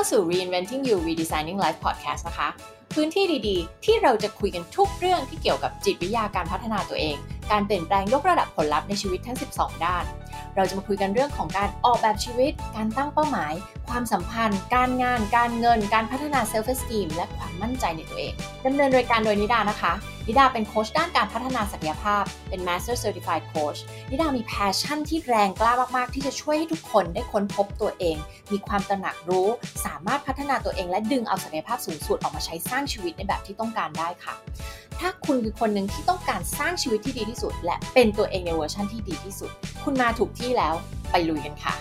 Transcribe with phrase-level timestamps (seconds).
[0.00, 2.48] าสู่ Reinventing You Redesigning Life Podcast นะคะ
[2.94, 7.16] พื้นที่ดีๆ ที่เราจะคุยกันทุกเรื่องที่เกี่ยวกับจิตวิทยาการพัฒนาตัวเอง
[7.50, 10.04] การเปลี่ยนแปลงยกระดับผลลัพธ์ในชีวิตทั้ง 12 ด้าน
[10.56, 13.52] เราจะมาคุยกันเรื่องของการออกแบบชีวิต การตั้งเป้าหมาย
[13.88, 18.32] ความสัมพันธ์ การงาน การเงิน การพัฒนา self-esteem และความมั่นใจในตัวเอง
[18.66, 19.92] ดำเนินรายการโดยนิดานะคะ
[20.30, 23.78] นิดาเป็นโค้ชด้านการพัฒนาศักยภาพ เป็น Master Certified Coach
[24.10, 28.16] นิดามี passion ที่แรงกล้ามาก ๆ ที่จะช่วยให้ทุกคนได้ค้นพบตัวเอง
[28.52, 29.48] มีความตระหนักรู้
[29.86, 34.34] สามารถพัฒนาตัวเองและดึงเอาศักยภาพสูงสุดออกมาใช้สร้างชีวิตในแบบที่ต้องการได้ค่ะ
[35.00, 39.50] ถ้าคุณคือคนหนึ่งที่ต้องการสร้างชีวิตที่ดีที่สุด และเป็นตัวเองในเวอร์ชันที่ดีที่สุด
[39.84, 40.74] คุณมาถูกที่แล้ว
[41.10, 41.74] ไปลุยกันค่ะ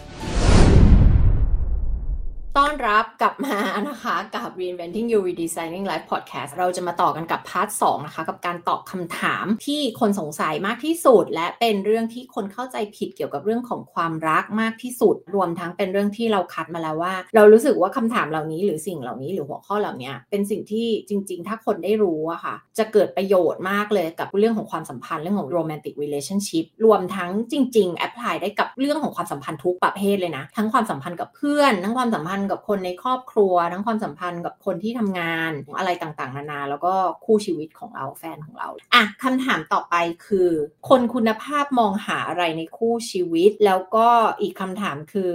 [2.59, 3.57] ต้อนรับกลับมา
[3.89, 25.49] นะคะกับ Reinventing You Redesigning Life Podcast เราจะมาต่อกันกับ part 2นะคะ กับการตอบคำถามที่คนสงสัยมากที่สุด และเป็นเรื่องที่คนเข้าใจผิดเกี่ยวกับเรื่องของความรักมากที่สุด รวมทั้งเป็นเรื่องที่เราคัดมาแล้วว่า เรารู้สึกว่าคำถามเหล่านี้หรือสิ่งเหล่านี้หรือหัวข้อเหล่านี้เป็นสิ่งที่จริง ๆ ถ้าคนได้รู้อะค่ะ จะเกิดประโยชน์มากเลยกับเรื่องของความสัมพันธ์เรื่องของ
[25.57, 36.93] romantic relationship รวมทั้งจริงๆ apply ได้กับเรื่องของความสัมพันธ์ทุกประเภทเลยนะทั้งความสัมพันธ์กับเพื่อนทั้งความสัมพันธ์กับคนในครอบครัว ทั้งความสัมพันธ์กับคนที่ทำงานอะไรต่างๆ นานา แล้วก็
[37.25, 40.49] คู่ชีวิตของเราแฟนของเราอะคำถามต่อไปคือ
[40.89, 44.07] คนคุณภาพมองหาอะไรในคู่ชีวิต แล้วก็
[44.41, 45.33] อีกคำถามคือ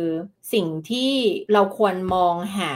[0.54, 1.12] สิ่งที่
[1.52, 2.72] เราควรมองหา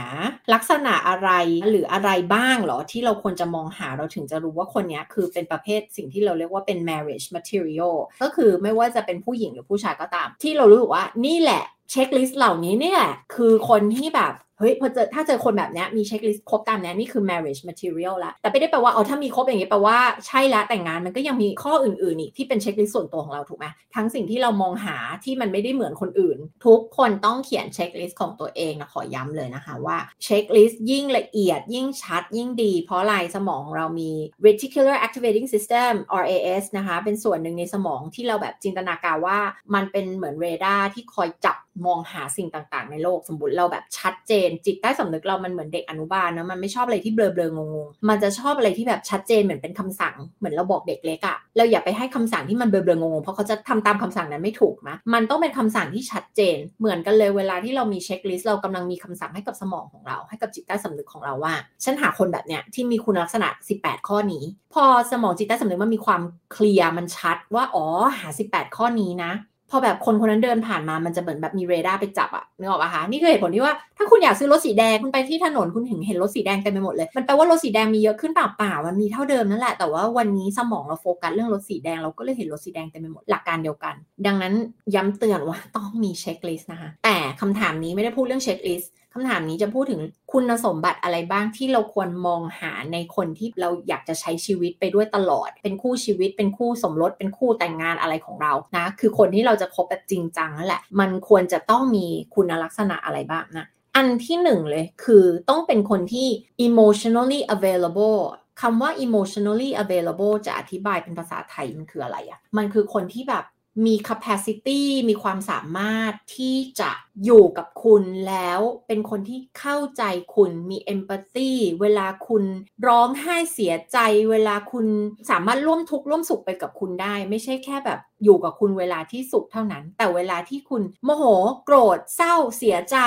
[0.53, 1.29] ลักษณะอะไร
[1.69, 13.01] หรืออะไรบ้างเหรอ ที่เราควรจะมองหาเราถึงจะรู้ว่าคนนี้คือเป็นประเภทสิ่งที่เราเรียกว่าเป็น marriage material ก็คือไม่ว่าจะเป็นผู้หญิงหรือผู้ชายก็ตาม ที่เรารู้สึกว่านี่แหละ checklist เหล่านี้เนี่ย
[13.33, 23.65] คือคนที่แบบ เฮ้ยพอเจอถ้าเจอคนแบบนี้มี checklist ครบตามนี้นี่คือ marriage material ละแต่ไม่ได้แปลว่าเอาถ้ามีครบอย่างนี้แปลว่าใช่แล้วแต่งงานมันก็ยังมีข้ออื่นๆอีกที่เป็น checklist ส่วนตัวของเราถูกไหม
[23.95, 34.11] ทั้งสิ่งที่เรามองหาที่มันไม่ได้เหมือนคนอื่น ทุกคนต้องเขียน checklist ของตัวเองนะขอย้ำเลยนะคะว่า checklist ยิ่งละเอียด ยิ่งชัด ยิ่งดี เพราะอะไรสมองของเรามี
[34.45, 35.91] reticular activating system
[36.21, 39.39] RAS นะคะเป็นส่วนหนึ่งในสมองที่เราแบบจินตนาการว่า
[39.73, 63.47] มันเป็นเหมือนเรดาร์ที่คอยจับมองหาสิ่งต่างๆ ในโลกสมมติเราแบบชัดเจนจิตใต้สำนึกเรามันเหมือนเด็กอนุบาลนะมันไม่ชอบอะไรที่เบลอๆงงๆมันจะชอบอะไรที่แบบชัดเจนเหมือนเป็นคำสั่งเหมือนเราบอกเด็กเล็กอะเราอย่าไปให้คำสั่งที่มันเบลอๆงงๆเพราะเขาจะทำตามคำสั่งนั้นไม่ถูกนะมันต้องเป็นคำสั่งที่ชัดเจน เหมือนกันเลยเวลาที่เรามี checklist เรากำลังมีคำสั่งให้กับสมองของเรา ให้กับจิตใต้สำนึกของเราว่า ฉันหาคนแบบเนี้ยที่มีคุณลักษณะ
[63.79, 64.43] 18 ข้อนี้
[64.73, 66.21] พอสมองจิตใต้สำนึกมันมีความ
[66.51, 67.85] เคลียร์มันชัดว่าอ๋อ
[68.19, 69.31] หา 18 ข้อนี้นะ
[69.69, 84.53] พอแบบคนคนนั้นเดินผ่านมามันจะเหมือนแบบมีเรดาร์ไปจับอะนึกออกปะคะนี่คือเหตุผลที่ว่าถ้าคุณอยากซื้อรถสีแดงคุณไปที่ถนนคุณถึงเห็นรถสีแดงเต็มไปหมดเลย มันแปลว่ารถสีแดงมีเยอะขึ้นเปล่าเปล่ามันมีเท่าเดิมนั่นแหละแต่ว่าวันนี้สมองเราโฟกัสเรื่องรถสีแดงเราก็เลยเห็นรถสีแดงเต็มไปหมดหลักการเดียวกัน ดังนั้น
[84.95, 102.05] ย้ำเตือนว่าต้องมี checklist นะคะแต่คำถามนี้ไม่ได้พูดเรื่องเช็คลิสต์ คำถามนี้จะพูดถึงคุณสมบัติอะไรบ้างที่เราควรมองหาในคนที่เราอยากจะใช้ชีวิตไปด้วยตลอด เป็นคู่ชีวิต เป็นคู่สมรส เป็นคู่แต่งงานอะไรของเรานะ คือคนที่เราจะคบแบบจริงจังนั่นแหละ มันควรจะต้องมี
[102.35, 103.65] คุณลักษณะอะไรบ้างนะ
[103.95, 106.27] อันที่หนึ่งเลยคือต้องเป็นคนที่
[106.67, 108.19] emotionally available
[108.61, 113.43] คำว่า emotionally available จะอธิบายเป็นภาษาไทยมันคืออะไรอะ่ะมันคือคนที่แบบ
[113.85, 116.91] มี capacity มีความสามารถที่จะ
[117.25, 120.03] อยู่กับคุณแล้วเป็นคนที่เข้าใจ
[120.35, 121.51] คุณมี empathy
[121.81, 122.43] เวลาคุณ
[122.87, 123.97] ร้องไห้เสียใจ
[124.29, 124.85] เวลาคุณ
[125.29, 131.23] สามารถร่วมทุกข์ร่วมสุขไปกับคุณได้ ไม่ใช่แค่แบบอยู่กับคุณเวลาที่สุขเท่านั้น แต่เวลาที่คุณโมโห
[131.65, 132.97] โกรธเศร้าเสียใจ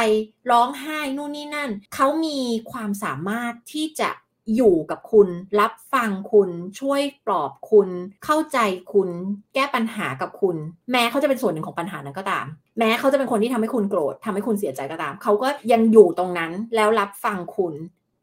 [0.50, 2.38] ร้องไห้นู่นนี่นั่น เขามี
[2.72, 4.10] ความสามารถที่จะ
[4.56, 5.28] อยู่กับคุณ
[5.60, 7.88] รับฟังคุณ ช่วยปลอบคุณ
[8.25, 8.58] เข้าใจ
[8.92, 9.08] คุณ
[9.54, 10.56] แก้ปัญหากับคุณ
[10.91, 12.47] แม้เขาจะเป็นส่วนหนึ่งของปัญหานั้นก็ตาม
[12.78, 17.75] แม้เขาจะเป็นคนที่ทำให้คุณโกรธทำให้คุณเสียใจก็ตาม เขาก็ยังอยู่ตรงนั้นแล้วรับฟังคุณ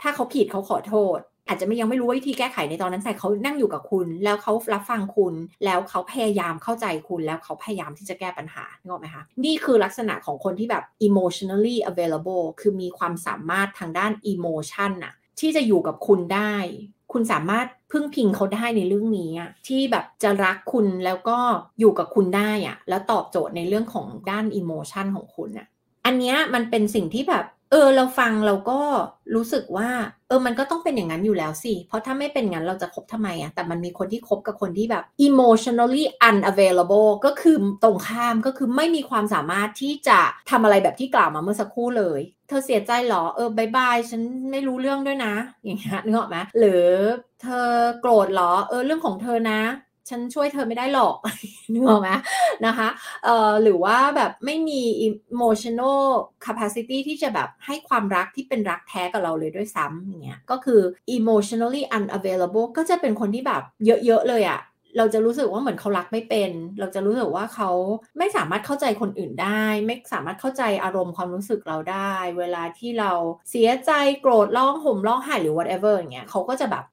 [0.01, 5.33] ถ้าเขาผิดเขาขอโทษ อาจจะไม่ยังไม่รู้วิธีแก้ไขในตอนนั้นแต่เขานั่งอยู่กับคุณ แล้วเขารับฟังคุณ
[5.65, 16.55] แล้วเขาพยายามเข้าใจคุณ แล้วเขาพยายามที่จะแก้ปัญหานึกออกไหมคะนี่คือลักษณะของคนที่แบบ emotionally available คือมีความสามารถทางด้าน emotion อะ ที่จะอยู่กับคุณได้
[17.11, 19.31] คุณสามารถพึ่งพิงเขาได้ในเรื่องนี้
[19.67, 21.37] ที่แบบจะรักคุณแล้วก็
[21.79, 25.67] อยู่กับคุณได้อะแล้วตอบโจทย์ในเรื่องของด้านอิโมชันของคุณอะ
[26.05, 28.79] อันนี้มันเป็นสิ่งที่แบบ เออเราฟังเราก็
[29.35, 29.89] รู้สึกว่า
[30.27, 40.19] เออมันก็ต้องเป็นอย่างนั้นอยู่แล้วสิ เพราะถ้าไม่เป็นงั้นเราจะคบทำไมอะแต่มันมีคนที่คบกับคนที่แบบ emotionally unavailable ก็คือตรงข้ามก็คือไม่มีความสามารถที่จะ
[40.49, 44.21] ทำอะไรแบบที่กล่าวมาเมื่อสักครู่เลย เธอเสียใจหรอ เออบายบายฉัน
[44.51, 45.33] ไม่รู้เรื่องด้วยนะ
[45.63, 46.85] อย่างเงี้ยนึกออกไหมหรือ
[47.41, 47.69] เธอ
[48.01, 49.61] โกรธหรอ เออเรื่องของเธอนะ
[50.09, 51.15] ฉันช่วยเธอไม่ได้หรอก
[51.73, 52.09] นึกออกไหม
[52.65, 52.87] นะคะ
[53.23, 56.01] เอ่อหรือว่าแบบไม่มี emotional
[56.45, 60.81] capacity ที่จะแบบให้ความรักที่เป็นรักแท้กับเราเลยด้วยซ้ำอย่างเงี้ยก็คือ
[61.17, 64.61] emotionally unavailable ก็จะเป็นคนที่แบบเยอะๆเลยอะ
[64.97, 67.71] เราจะรู้สึกว่าเหมือนเขารักไม่เป็น เราจะรู้สึกว่าเขา
[68.17, 73.11] ไม่สามารถเข้าใจคนอื่นได้ ไม่สามารถเข้าใจอารมณ์ความรู้สึกเราได้ เวลาที่เรา
[73.49, 73.91] เสียใจ
[74.21, 76.83] โกรธร้องห่มร้องไห้หรือ whatever อย่างเงี้ยเขาก็จะแบบ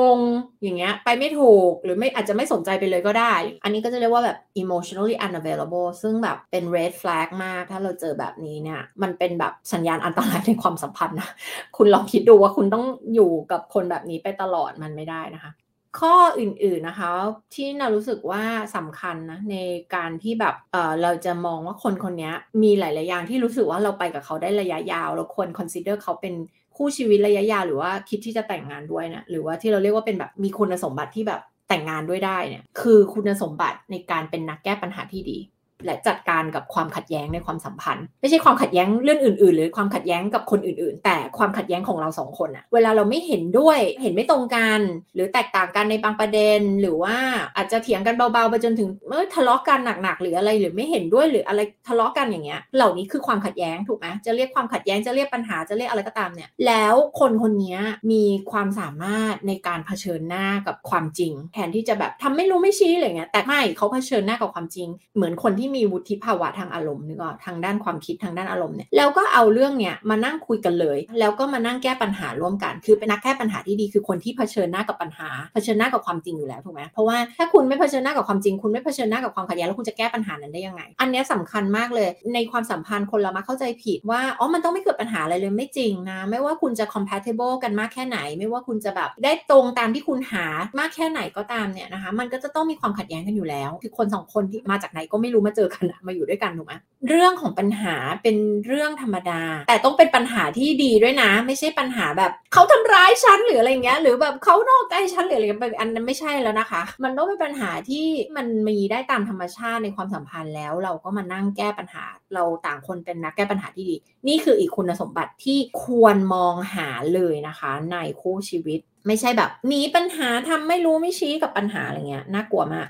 [0.00, 11.30] งงๆอย่างเงี้ยไปไม่ถูกหรือไม่อาจจะไม่สนใจไปเลยก็ได้ อันนี้ก็จะเรียกว่าแบบ emotionally unavailable ซึ่งแบบเป็น red flag มาก ถ้าเราเจอแบบนี้เนี่ยมันเป็นแบบสัญญาณอันตรายในความสัมพันธ์นะ
[11.76, 15.52] คุณลองคิดดูว่าคุณต้องอยู่กับคนแบบนี้ไปตลอดมันไม่ได้นะคะ
[16.00, 17.10] ข้ออื่นๆนะคะ
[17.54, 18.42] ที่นารู้สึกว่า
[18.76, 19.56] สำคัญนะใน
[19.94, 22.30] การที่แบบเออเราจะมองว่าคนคนนี้
[22.62, 26.34] มีหลาย ๆ อย่างที่รู้สึกว่าเราไปกับเขาได้ระยะยาว เราควร consider เขาเป็น
[26.76, 35.38] คู่ชีวิตระยะยาวหรือว่าคิดที่จะแต่งงานด้วยนะหรือว่าที่เราเรียกว่าเป็นแบบมีคุณสมบัติที่แบบแต่งงานด้วยได้เนี่ยคือคุณสมบัติในการเป็นนักแก้ปัญหาที่ดี
[35.84, 44.80] และจัดการกับความขัดแย้งในความสัมพันธ์ ไม่ใช่ความขัดแย้งเรื่องอื่น ๆ หรือความขัดแย้งกับคนอื่น ๆ แต่ความขัดแย้งของเราสองคนอะเวลาเราไม่เห็นด้วยเห็นไม่ตรงกัน
[45.14, 47.16] หรือแตกต่างกันในบางประเด็น หรือว่า
[47.56, 57.78] อาจจะเถียงกันเบาๆไปจนถึงเมื่อทะเลาะกันหนักๆหรืออะไรหรือไม่เห็นด้วยหรืออะไรทะเลาะกันอย่างเงี้ย เหล่านี้คือความขัดแย้งถูกไหมจะเรียกความขัดแย้งจะเรียกปัญหาจะเรียกอะไรก็ตามเนี่ย แล้วคนคนนี้
[58.12, 90.46] มีความสามารถในการเผชิญหน้ากับความจริง แทนที่จะแบบทำไม่รู้ไม่ชี้อะไรเงี้ยแต่ไม่เขาเผชิญหน้ากับความจริง เหมือนคนที่มีวุฒิภาวะทางอารมณ์นึกออกทางด้านความคิดทางด้านอารมณ์เนี่ยแล้วก็เอาเรื่องเนี้ยมานั่งคุยกันเลย แล้วก็มานั่งแก้ปัญหาร่วมกัน คือเป็นนักแก้ปัญหาที่ดีคือคนที่เผชิญหน้ากับปัญหาเผชิญหน้ากับความจริงอยู่แล้วถูกไหมเพราะว่าถ้าคุณไม่เผชิญหน้ากับความจริงคุณไม่เผชิญหน้ากับความขัดแย้งแล้วคุณจะแก้ปัญหานั้นได้ยังไง อันนี้สำคัญมากเลย ในความสัมพันธ์คนเรามาเข้าใจผิดว่าอ๋อมันต้องไม่เกิดปัญหาอะไรเลยไม่จริงนะไม่ว่าคุณจะ compatible กันมากแค่ไหน ไม่ว่าคุณจะแบบได้ตรงตามที่คุณหา
[90.78, 96.74] มากแค่ไหนก็ตามเนี่ยนะคะมันก็จะต้องมีความขัดแย้งกันอยู่แล้ว คือคนสองคนที่มาจากไหนก็ไม่รู้มาเจอกันมาอยู่ด้วยกันถูกไหม
[97.08, 98.36] เรื่องของปัญหาเป็น
[98.66, 108.06] เรื่องธรรมดา แต่ต้องเป็นปัญหาที่ดีด้วยนะ ไม่ใช่ปัญหาแบบเขาทำร้ายฉันหรืออะไรเงี้ย หรือแบบเขานอกใจฉันหรืออะไรแบบอันนั้นไม่ใช่แล้วนะคะ มันต้องเป็นปัญหาที่
[108.36, 112.04] มันมีได้ตามธรรมชาติในความสัมพันธ์แล้ว เราก็มานั่งแก้ปัญหา
[112.34, 113.96] เราต่างคนเป็นนักแก้ปัญหาที่ดี
[114.28, 122.88] นี่คืออีกคุณสมบัติที่ควรมองหาเลยนะคะ ในคู่ชีวิต ไม่ใช่แบบหนีปัญหาทำไม่รู้ไม่ชี้กับปัญหาอะไรเงี้ยน่ากลัวมาก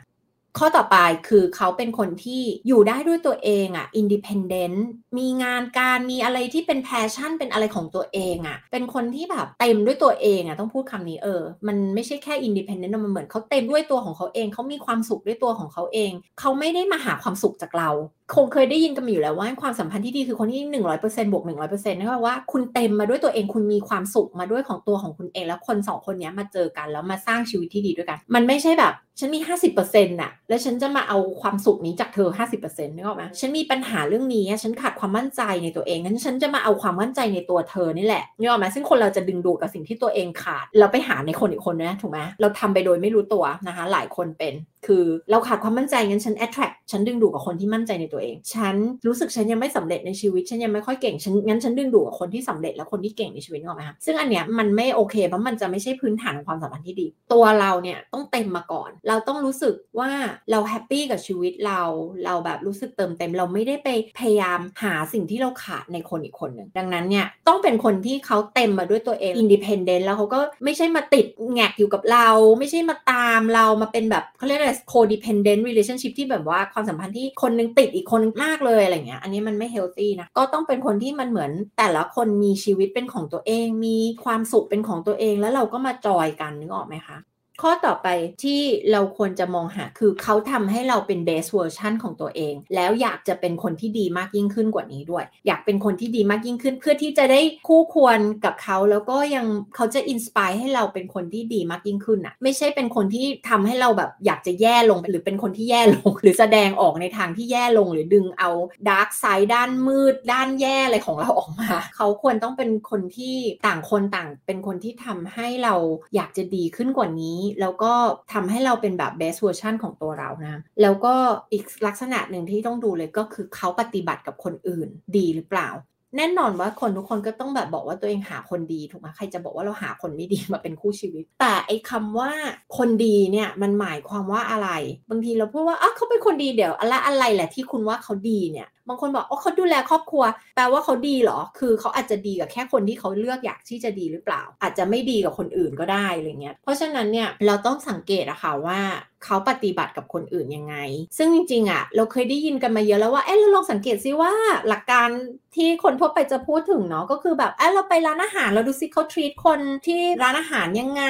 [0.59, 0.97] ข้อต่อไป
[1.29, 4.87] คือเขาเป็นคนที่อยู่ได้ด้วยตัวเองอะ่ะ independent
[5.19, 17.91] มีงานการมีอะไรที่เป็น passion เป็นอะไรของตัวเองอะ่ะเป็นคนที่แบบเต็มด้วยตัวเองอะ่ะต้องพูดคำนี้เออ มันไม่ใช่แค่ independent มันเหมือนเขาเต็มด้วยตัวของเขาเองเขามีความสุขด้วยตัวของเขาเอง เขาไม่ได้มาหาความสุขจากเรา
[18.35, 29.41] คงเคยได้ยินกันอยู่แล้วว่าความสัมพันธ์ที่ดีคือคนที่หนึ่งร้อยเปอร์เซ็นต์บวกหนึ่งร้อยเปอร์เซ็นต์นั่นแปลว่าคุณเต็มมาด้วยตัวเองคุณมีความสุขมาด้วยของตัวของคุณเองแล้วคนสองคนนี้มาเจอกันแล้วมาสร้างชีวิตที่ดีด้วยกัน มันไม่ใช่แบบฉันมี
[29.75, 32.29] 50%น่ะ แล้วฉันจะมาเอาความสุขนี้จากเธอ
[32.59, 44.55] 50%นึกออกไหมฉันมีปัญหาเรื่องนี้ ฉันขาดความมั่นใจในตัวเอง งั้นฉันจะมาเอาความมั่นใจในตัวเธอนี่แหละนึกออกไหมซึ่งคนเราจะดึงดูดกับสิ่งที่ตัวเองขาด เราไปหาในคนอีกคนนะ ถูกไหมเราทำไปโดยไม่รู้ตัวนะคะ หลายคนเป็น
[44.87, 48.75] คือเราขาดความมั่นใจ งั้นฉัน attract ฉันดึงดูดกับคนที่มั่นใจในตัวเอง ฉัน
[49.07, 60.11] รู้สึกฉันยังไม่สำเร็จในชีวิต ฉันยังไม่ค่อยเก่ง ฉันงั้นฉันดึงดูดกับคนที่สำเร็จและคนที่เก่งในชีวิตนึกออกไหมคะซึ่งอันเนี้ยมันไม่โอเคเพราะมันจะไม่ใช่พื้นฐานของความสัมพันธ์ที่ดี ตัวเราเนี่ยต้องเต็มมาก่อน เราต้องรู้สึกว่า
[60.51, 61.83] เรา happy กับชีวิตเรา
[62.25, 87.17] เราแบบรู้สึกเติมเต็ม เราไม่ได้ไปพยายามหาสิ่งที่เราขาดในคนอีกคนหนึ่ง ดังนั้นเนี่ยต้องเป็นคนที่เขาเต็มมาด้วยตัวเอง independent แล้วเขาก็ไม่ใช่มาติดแหง็กอยู่กับเรา ไม่ใช่มาตามเรามาเป็นแบบเขาเรียกอะไร codependent relationship ที่แบบว่าความสัมพันธ์ที่คนนึงติดอีกคนมากเลยอะไรเงี้ย อันนี้มันไม่ healthy นะ ก็ต้องเป็นคนที่มันเหมือนแต่ละคนมีชีวิตเป็นของตัวเอง มีความสุขเป็นของตัวเอง แล้วเราก็มาจอยกันนึกออกไหมคะ
[87.63, 88.09] ข้อต่อไป
[88.43, 88.61] ที่
[88.93, 99.47] เราควรจะมองหาคือเขาทำให้เราเป็น best version ของตัวเอง แล้วอยากจะเป็นคนที่ดีมากยิ่งขึ้นกว่านี้ด้วย อยากเป็นคนที่ดีมากยิ่งขึ้น เพื่อที่จะได้คู่ควรกับเขาแล้วก็ยัง
[99.77, 108.51] เขาจะ inspire ให้เราเป็นคนที่ดีมากยิ่งขึ้นอะไม่ใช่เป็นคนที่ทำให้เราแบบอยากจะแย่ลงหรือเป็นคนที่แย่ลง หรือแสดงออกในทางที่แย่ลง หรือดึงเอา
[108.89, 113.37] dark side ด้านมืด ด้านแย่อะไรของเราออกมา เขาควรต้องเป็นคนที่
[113.67, 115.75] ต่างคนต่างเป็นคนที่ทำให้เรา
[116.15, 117.93] อยากจะดีขึ้นกว่านี้แล้วก็
[118.33, 121.15] ทำให้เราเป็นแบบ best version ของตัวเรานะ แล้วก็
[121.53, 125.71] อีกลักษณะหนึ่งที่ต้องดูเลยก็คือเขาปฏิบัติกับคนอื่นดีหรือเปล่า
[126.17, 132.31] แน่นอนว่าคนทุกคนก็ต้องแบบบอกว่าตัวเองหาคนดีถูกไหมใครจะบอกว่าเราหาคนไม่ดีมาเป็นคู่ชีวิต แต่ไอ้คาว่า
[132.79, 134.69] คนดีเนี่ยมันหมายความว่าอะไร
[135.11, 140.25] บางทีเราพูดว่าอ๋อเขาเป็นคนดีเดี๋ยวอะไรอะไรแหละที่คุณว่าเขาดีเนี่ย บางคนบอกโอ้เขาดูแลครอบครัว
[140.55, 148.81] แปลว่าเขาดีเหรอ คือเขาอาจจะดีกับแค่คนที่เขาเลือกอยากที่จะดีหรือเปล่า อาจจะไม่ดีกับคนอื่นก็ได้อะไรเงี้ย เพราะฉะนั้นเนี่ยเราต้องสังเกตอะค่ะว่า
[149.25, 150.77] เขาปฏิบัติกับคนอื่นยังไง
[151.19, 154.33] ซึ่งจริงๆอะเราเคยได้ยินกันมาเยอะแล้วว่า เอ๊ะเราลองสังเกตซิว่า
[154.69, 155.09] หลักการ
[155.57, 161.05] ที่คนทั่วไปจะพูดถึงเนาะก็คือแบบเอ๊ะเราไปร้านอาหารเราดูซิเขาทรีตคนที่ร้านอาหารยังไง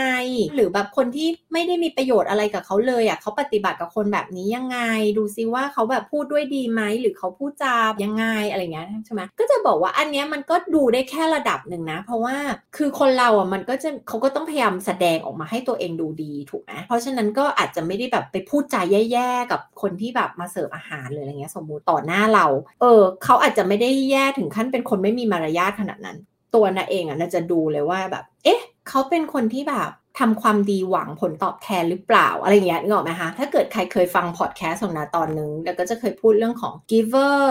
[0.54, 4.78] หรือแบบคนที่ไม่ได้มีประโยชน์อะไรกับเขาเลยอะเขาปฏิบัติกับคนแบบนี้ยังไง
[5.18, 7.65] ดูซิว่าเขาแบบพูดด้วยดีไหมหรือเขาพูดจา
[8.04, 12.36] ยังไงอะไรเงี้ยใช่ไหมก็จะบอกว่าอันเนี้ยมันก็ดูได้แค่ระดับหนึ่งนะ เพราะว่า
[12.76, 18.82] คือคนเราอะมันก็จะเขาก็ต้องพยายามแสดงออกมาให้ตัวเองดูดีถูกไหมเพราะฉะนั้นก็อาจจะไม่ได้แบบไปพูดจา
[19.12, 22.46] แย่ๆกับคนที่แบบมาเสิร์ฟอาหารเลยออะไรเงี้ยสมมุติต่อหน้าเรา
[22.80, 26.18] เออเขาอาจจะไม่ได้แย่ถึงขั้นเป็นคนไม่มีมารยาทขนาดนั้น
[26.54, 37.42] ตัวนาเองอะน่าจะดูเลยว่าแบบ เอ๊ะเขาเป็นคนที่แบบ ทำความดีหวังผลตอบแทนหรือเปล่าอะไรเงี้ยนึกออกไหมคะถ้าเกิดใครเคยฟังพอดแคสต์ของนาตอนนึงแล้วก็จะเคยพูดเรื่องของ giver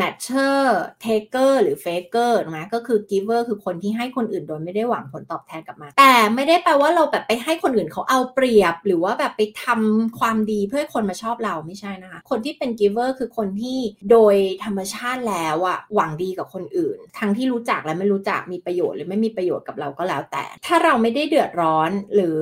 [0.00, 0.60] matcher
[1.04, 13.78] taker หรือ faker นะก็คือ giver คือคนที่ให้คนอื่นโดยไม่ได้หวังผลตอบแทนกลับมา แต่ไม่ได้แปลว่าเราแบบไปให้คนอื่นเขาเอาเปรียบ หรือว่าแบบไปทำความดีเพื่อให้คนมาชอบเราไม่ใช่นะคะ คนที่เป็น giver คือคนที่
[14.10, 22.40] โดยธรรมชาติแล้วอะหวังดีกับคนอื่น ทั้งที่รู้จักและไม่รู้จักมีประโยชน์หรือไม่มีประโยชน์กับเราก็แล้วแต่ ถ้าเราไม่ได้เดือดร้อนหรือ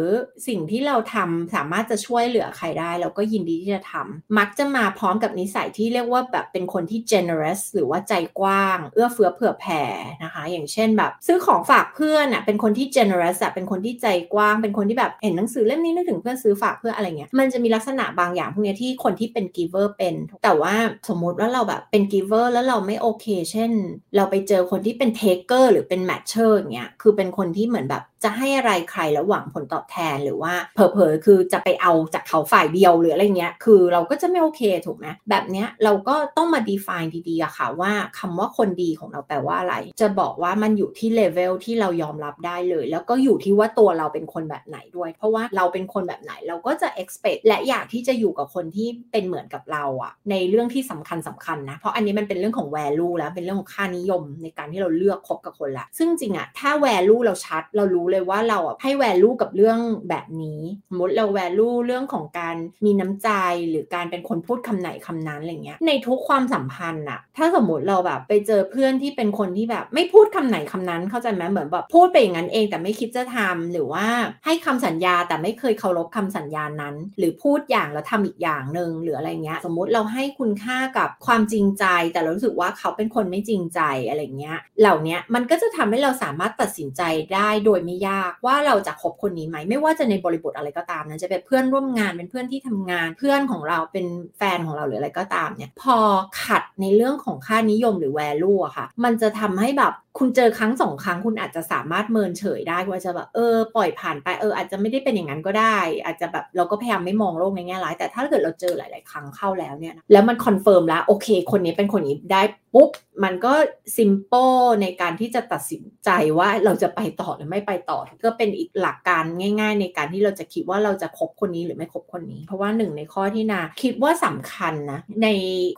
[0.49, 9.83] สิ่งที่เราทำสามารถจะช่วยเหลือใครได้เราก็ยินดีที่จะทำมักจะมาพร้อมกับนิสัยที่เรียกว่าแบบเป็นคนที่ generous หรือว่าใจกว้าง เอื้อเฟื้อเผื่อแผ่
[10.25, 20.15] นะคะ อย่างเช่นแบบ ซื้อของฝากเพื่อนอะเป็นคนที่ generous อะเป็นคนที่ใจกว้าง เป็นคนที่แบบเห็นหนังสือเล่มนี้นึกถึงเพื่อนซื้อฝากเพื่ออะไรเงี้ยมันจะมีลักษณะบางอย่างพวกนี้ที่คนที่เป็น giver เป็น
[20.45, 20.75] แต่ว่า
[21.09, 23.71] สมมุติว่าเราแบบเป็น giver แล้วเราไม่โอเค เช่น
[24.17, 52.69] เราไปเจอคนที่เป็น taker หรือเป็น matcher อย่างเงี้ยคือเป็นคนที่เหมือนแบบ จะให้อะไรใครแล้วหวังผลตอบแทนหรือว่าเผลอๆคือจะไปเอาจากเขาฝ่ายเดียวหรืออะไรเงี้ย คือเราก็จะไม่โอเคถูกไหมแบบเนี้ยเราก็ต้องมา define ดีๆอะค่ะว่าคำว่าคนดีของเราแปลว่าอะไร จะบอกว่ามันอยู่ที่เลเวลที่เรายอมรับได้เลย แล้วก็อยู่ที่ว่าตัวเราเป็นคนแบบไหนด้วย เพราะว่าเราเป็นคนแบบไหนเราก็จะ expect และอยากที่จะอยู่กับคนที่เป็นเหมือนกับเราอะในเรื่องที่สำคัญสำคัญนะ เพราะอันนี้มันเป็นเรื่องของ
[52.77, 59.79] value แล้วเป็นเรื่องของค่านิยมในการที่เราเลือกคบกับคนละ ซึ่งจริงอะถ้า value เราชัดเรารู้เลยว่าเราอะให้ value กับเรื่อง
[60.09, 63.29] แบบนี้สมมติเรา value เรื่องของการมีน้ำใจ
[63.71, 74.07] หรือการเป็นคนพูดคำไหนคำนั้นอะไรเงี้ยในทุกความสัมพันธ์อะถ้าสมมติเราแบบไปเจอเพื่อนที่เป็นคนที่แบบไม่พูดคำไหนคำนั้นเข้าใจไหมเหมือนแบบพูดไปอย่างนั้นเองแต่ไม่คิดจะทำหรือว่า
[74.45, 87.03] ให้คำสัญญาแต่ไม่เคยเคารพคำสัญญานั้น หรือพูดอย่างแล้วทำอีกอย่างหนึ่งหรืออะไรเงี้ยสมมติเราให้คุณค่ากับความจริงใจ แต่เรารู้สึกว่าเขาเป็นคนไม่จริงใจอะไรเงี้ยเหล่านี้มันก็จะทำให้เราสามารถตัดสินใจ
[87.35, 94.07] ได้โดยไม่ยากว่าเราจะคบคนนี้ไหม ไม่ว่าจะในบริบทอะไรก็ตามนะจะเป็นเพื่อนร่วมงานเป็นเพื่อนที่ทำงาน เพื่อนของเราเป็น
[94.39, 95.97] แฟนของเราหรืออะไรก็ตามเนี่ยพอ
[96.45, 112.43] ขัดในเรื่องของค่านิยมหรือแวลูอะค่ะ มันจะทำให้แบบ คุณเจอครั้งสองครั้งคุณอาจจะสามารถเมินเฉยได้ว่าจะแบบเออปล่อยผ่านไปเอออาจจะไม่ได้เป็นอย่างนั้นก็ได้ อาจจะแบบเราก็พยายามไม่มองโลกในแง่ร้าย แต่ถ้าเกิดเราเจอหลาย ๆ ครั้งเข้าแล้วเนี่ยแล้วมัน confirm แล้วโอเค คนนี้เป็นคนนี้ได้
[112.75, 112.91] ปุ๊บ
[113.25, 113.53] มันก็
[113.97, 114.51] simple
[114.83, 119.25] ในการที่จะตัดสินใจว่าเราจะไปต่อหรือไม่ไปต่อ ก็เป็นอีกหลักการ
[119.61, 125.29] ง่าย ๆ ในการที่เราจะคิดว่าเราจะคบคนนี้หรือไม่คบคนนี้ เพราะว่าหนึ่งในข้อที่นาคิดว่าสำคัญนะใน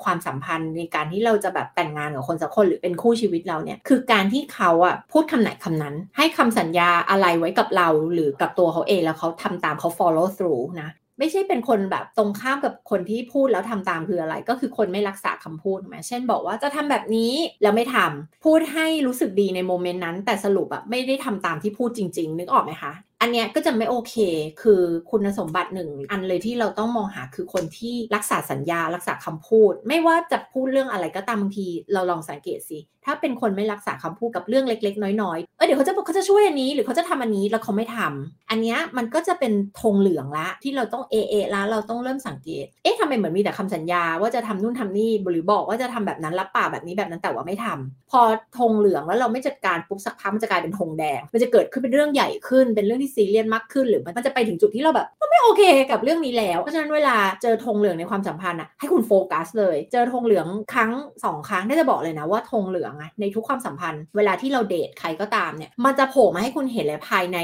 [0.04, 24.14] ความสัมพันธ์ในการที่เราจะแบบแต่งงานกับคนสักคนหรือเป็นคู่ชีวิตเราเนี่ยคือการที่เขาอะพูดคำไหนคำนั้น ให้คำสัญญาอะไรไว้กับเราหรือกับตัวเขาเองแล้วเขาทำตามเขา follow through นะไม่ใช่เป็นคนแบบตรงข้ามกับคนที่พูดแล้วทำตามคืออะไร ก็คือคนไม่รักษาคำพูดไหมเช่นบอกว่าจะทำแบบนี้แล้วไม่ทำพูดให้รู้สึกดีในโมเมนต์นั้น แต่สรุปอะไม่ได้ทำตามที่พูดจริง ๆ นึกออกไหมคะ อันเนี้ยก็จะไม่โอเค
[24.62, 48.20] คือคุณสมบัติหนึ่งอันเลยที่เราต้องมองหาคือคนที่รักษาสัญญา รักษาคำพูด ไม่ว่าจะพูดเรื่องอะไรก็ตามบางที เราลองสังเกตสิ ถ้าเป็นคนไม่รักษาคำพูดกับเรื่องเล็ก ๆ น้อยๆ เออเดี๋ยวเขาจะบอกเขาจะช่วยอันนี้ หรือเขาจะทำอันนี้แล้วเขาไม่ทำอันนี้มันก็จะเป็นธงเหลืองละที่เราต้องเอเอละเราต้องเริ่มสังเกต เอ๊ะทำไมเหมือนมีแต่คำสัญญาว่าจะทำนู่นทำนี่หรือบอกว่าจะทำแบบนั้นรับปากแบบนี้แบบนั้นแต่ว่าไม่ทำพอ
[48.58, 60.92] ธงเหลืองแล้วเราไม่จัดการปุ๊บสักพักมันจะกลายเป็นธงแดง มันจะเกิดขึ้นเป็นเรื่องใหญ่ขึ้น เป็นเรื่องที่ซีเรียสมากขึ้น หรือมันจะไปถึงจุดที่เราแบบไม่โอเคกับเรื่องนี้แล้ว เพราะฉะนั้นเวลาเจอธงเหลืองในความสัมพันธ์อะให้คุณโฟกัสเลย เจอธงเหลืองครั้ง
[61.24, 67.38] สองครั้งได้จะบอกเลยนะว่าธงเหลืองอะในทุกความสัมพันธ์ เวลาที่เราเดทใครก็ตามเนี่ยมันจะโผล่มาให้คุณเห็นเลยภายใน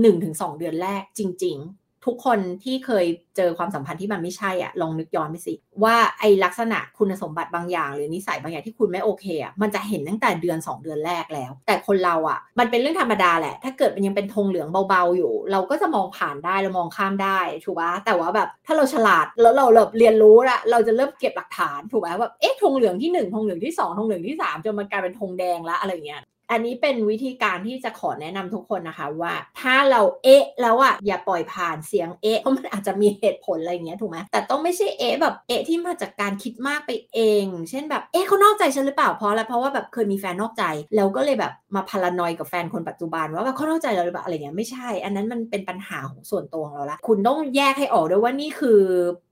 [0.00, 3.04] 1-2 เดือนแรกจริง ๆ ทุกคนที่เคย
[3.36, 40.64] เจอความสัมพันธ์ที่มันไม่ใช่อะลองนึกย้อนไปสิ ว่าไอลักษณะคุณสมบัติบางอย่าง หรือนิสัยบางอย่างที่คุณไม่โอเคอะมันจะเห็นตั้งแต่เดือน 2 เดือนแรกแล้ว แต่คนเราอะมันเป็นเรื่องธรรมดาแหละ ถ้าเกิดมันยังเป็นธงเหลืองเบาๆอยู่ เราก็จะมองผ่านได้เรามองข้ามได้ถูกปะแต่ว่าแบบถ้าเราฉลาดแล้วเราเริ่มเรียนรู้ละเราจะเริ่มเก็บหลักฐานถูกไหมแบบเอ๊ะธงเหลืองที่1ธงเหลืองที่2ธงเหลืองที่3จนมันกลายเป็นธงแดงล้วอะไรเงี้ย อันนี้เป็นวิธีการที่จะขอแนะนำทุกคนนะคะว่า ถ้าเราเอ๊ะแล้วอะอย่าปล่อยผ่านเสียงเอ๊ะเพราะมันอาจจะมีเหตุผลอะไรเงี้ยถูกไหมแต่ต้องไม่ใช่เอ๊ะแบบเอ๊ะที่มาจากการคิดมากไปเอง เช่นแบบเอ๊ะเขานอกใจฉันหรือเปล่าเพราะอะไรเพราะว่าแบบเคยมีแฟนนอกใจ
[40.96, 48.80] แล้วก็เลยแบบมาพารานอยกับแฟนคนปัจจุบันว่าแบบเขานอกใจเราหรือเปล่าอะไรเงี้ยไม่ใช่ อันนั้นมันเป็นปัญหาของส่วนตัวของเราละคุณต้องแยกให้ออกด้วยว่านี่คือ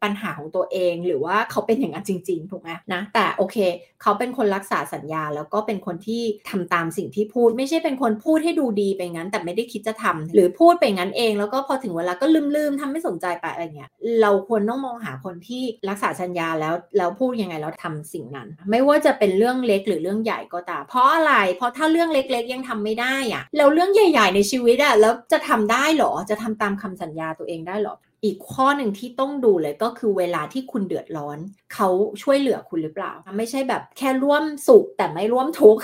[0.02, 3.56] ปัญหาของตัวเองหรือว่าเขาเป็นอย่างนั้นจริง ๆ ถูกไหมนะแต่โอเค
[4.02, 13.90] เขาเป็นคนรักษาสัญญาแล้วก็เป็นคนที่ทำตามสิงที่พูดไม่ใช่เป็นคนพูดให้ดูดีไปงั้น แต่ไม่ได้คิดจะทำหรือพูดไปงั้นเองแล้วก็พอถึงเวลาก็ลืมๆทำไม่สนใจไปอะไรเงี้ย
[14.22, 31.38] เราควรต้องมองหาคนที่รักษาสัญญาแล้วแล้วพูดยังไงแล้วทำสิ่งนั้น ไม่ว่าจะเป็นเรื่องเล็กหรือเรื่องใหญ่ก็ตามเพราะอะไร เพราะถ้าเรื่องเล็กๆ ยังทำไม่ได้อะแล้วเรื่องใหญ่ ๆ ในชีวิตอะแล้วจะทำได้หรอจะทำตามคำสัญญาตัวเองได้หรออีกข้อหนึ่งที่ต้องดูเลยก็คือเวลาที่คุณเดือดร้อน
[31.74, 31.88] เขา
[32.22, 35.82] ช่วยเหลือคุณหรือเปล่า ไม่ใช่แบบแค่ร่วมสุขแต่ไม่ร่วมทุกข์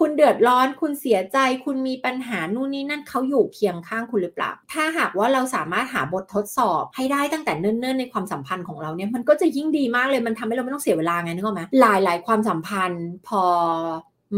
[0.00, 13.42] คุณเดือดร้อน คุณเสียใจ คุณมีปัญหานู่นนี่นั่นเขาอยู่เคียงข้างคุณหรือเปล่า ถ้าหากว่าเราสามารถหาบททดสอบให้ได้ตั้งแต่เนิ่นๆในความสัมพันธ์ของเราเนี่ยมันก็จะยิ่งดีมากเลยมันทำให้เราไม่ต้องเสียเวลาไงนึกออกไหมหลาย ๆ ความสัมพันธ์พอ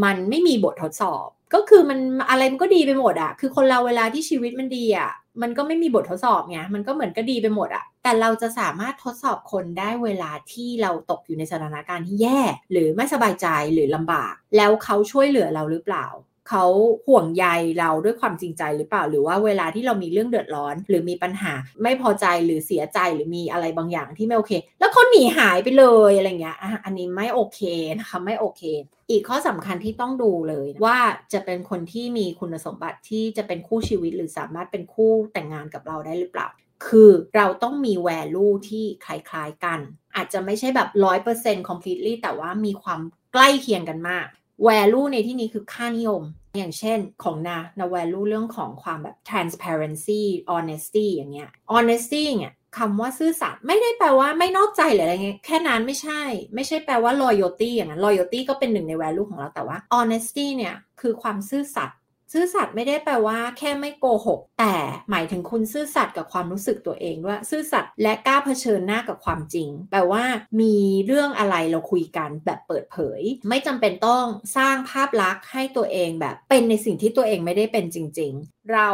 [0.03, 5.09] มันไม่มีบททดสอบก็คือมันอะไรมันก็ดีไปหมดอะคือคนเราเวลาที่ชีวิตมันดีอะ
[5.41, 16.05] มันก็ไม่มีบททดสอบไงมันก็เหมือนก็ดีไปหมดอะแต่เราจะสามารถทดสอบคนได้เวลาที่เราตกอยู่ในสถานการณ์ที่แย่ หรือไม่สบายใจหรือลำบาก แล้วเขาช่วยเหลือเราหรือเปล่า
[16.49, 16.65] เขา
[17.07, 17.45] ห่วงใย
[17.79, 27.59] เราด้วยความจริงใจหรือเปล่า หรือว่าเวลาที่เรามีเรื่องเดือดร้อน หรือมีปัญหาไม่พอใจหรือเสียใจหรือมีอะไรบางอย่างที่ไม่โอเค แล้วเขาหนีหายไปเลยอะไรเงี้ยอันนี้ไม่โอเค
[27.99, 28.61] นะคะไม่โอเค
[29.09, 30.99] อีกข้อสำคัญที่ต้องดูเลยว่า
[31.33, 36.47] จะเป็นคนที่มีคุณสมบัติที่จะเป็นคู่ชีวิตหรือสามารถเป็นคู่แต่งงานกับเราได้หรือเปล่า
[36.85, 39.79] คือเราต้องมี value ที่คล้ายๆกัน
[40.15, 40.89] อาจจะไม่ใช่แบบ
[41.29, 43.01] 100% completely แต่ว่ามีความ
[43.33, 44.27] ใกล้เคียงกันมาก
[44.67, 46.23] value ในที่นี้คือค่านิยม
[46.57, 50.21] อย่างเช่นของนานา value เรื่องของความแบบ transparency
[50.53, 56.21] honesty อย่างเงี้ย honesty เนี่ยคำว่าซื่อสัตย์ไม่ได้แปลว่าไม่นอกใจหรืออะไรเงี้ยแค่นั้นไม่ใช่
[56.55, 61.97] ไม่ใช่แปลว่า loyalty อย่างนั้น loyalty ก็เป็นหนึ่งใน value ของเราแต่ว่า honesty เนี่ยคือความซื่อสัตย์
[62.33, 64.75] ซื่อสัตย์ไม่ได้แปลว่าแค่ไม่โกหก แต่
[65.11, 70.23] หมายถึงคุณซื่อสัตย์กับความรู้สึกตัวเองว่าซื่อสัตย์และกล้าเผชิญหน้ากับความจริง แปลว่า
[70.61, 74.25] มีเรื่องอะไรเราคุยกันแบบเปิดเผย ไม่จำเป็นต้อง
[74.57, 78.89] สร้างภาพลักษณ์ให้ตัวเองแบบเป็นในสิ่งที่ตัวเองไม่ได้เป็นจริง ๆ เรา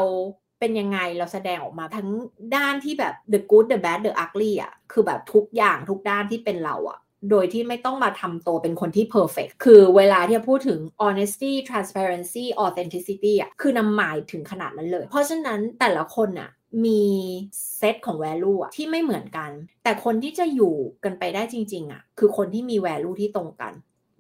[0.60, 2.10] เป็นยังไงเราแสดงออกมาทั้ง
[2.56, 15.06] ด้านที่แบบ the good the bad the ugly อะคือแบบทุกอย่างทุกด้านที่เป็นเราอะ โดยที่ไม่ต้องมาทำตัวเป็นคนที่ perfect คือเวลาที่พูดถึง honesty transparency authenticity อะ คือนำหมายถึงขนาดนั้นเลย
[15.08, 16.50] เพราะฉะนั้นแต่ละคนอะ
[16.86, 17.04] มี
[17.78, 19.52] เซตของ value อะที่ไม่เหมือนกัน
[19.84, 23.74] แต่คนที่จะอยู่กันไปได้จริง ๆอะคือคนที่มี value ที่ตรงกัน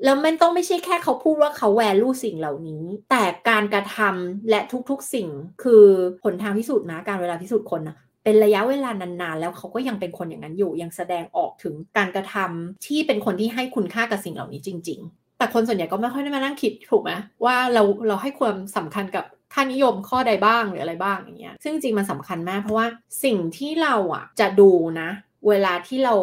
[0.04, 4.60] แล้วมันต้องไม่ใช่แค่เขาพูดว่าเขา value สิ่งเหล่านี้ แต่การกระทำและ
[4.90, 5.28] ทุกๆสิ่ง
[5.64, 5.86] คือ
[6.24, 17.12] ผลทางพิสูจน์นะการเวลาพิสูจน์คนนะ เป็นระยะเวลานานๆ แล้วเขาก็ยังเป็นคนอย่างนั้นอยู่ ยังแสดงออกถึงการกระทำที่เป็นคนที่ให้คุณค่ากับสิ่งเหล่านี้จริง ๆ แต่คนส่วนใหญ่ก็ไม่ค่อยได้มานั่งคิดถูกไหม
[17.46, 22.88] ว่าเราเราให้ความสำคัญกับค่านิยมข้อใดบ้างหรืออะไรบ้างอย่างเงี้ยซึ่งจริงมันสาคัญมากเพราะว่า
[23.24, 25.10] สิ่งที่เราอะจะดูนะ
[25.50, 26.16] เวลาที่เรา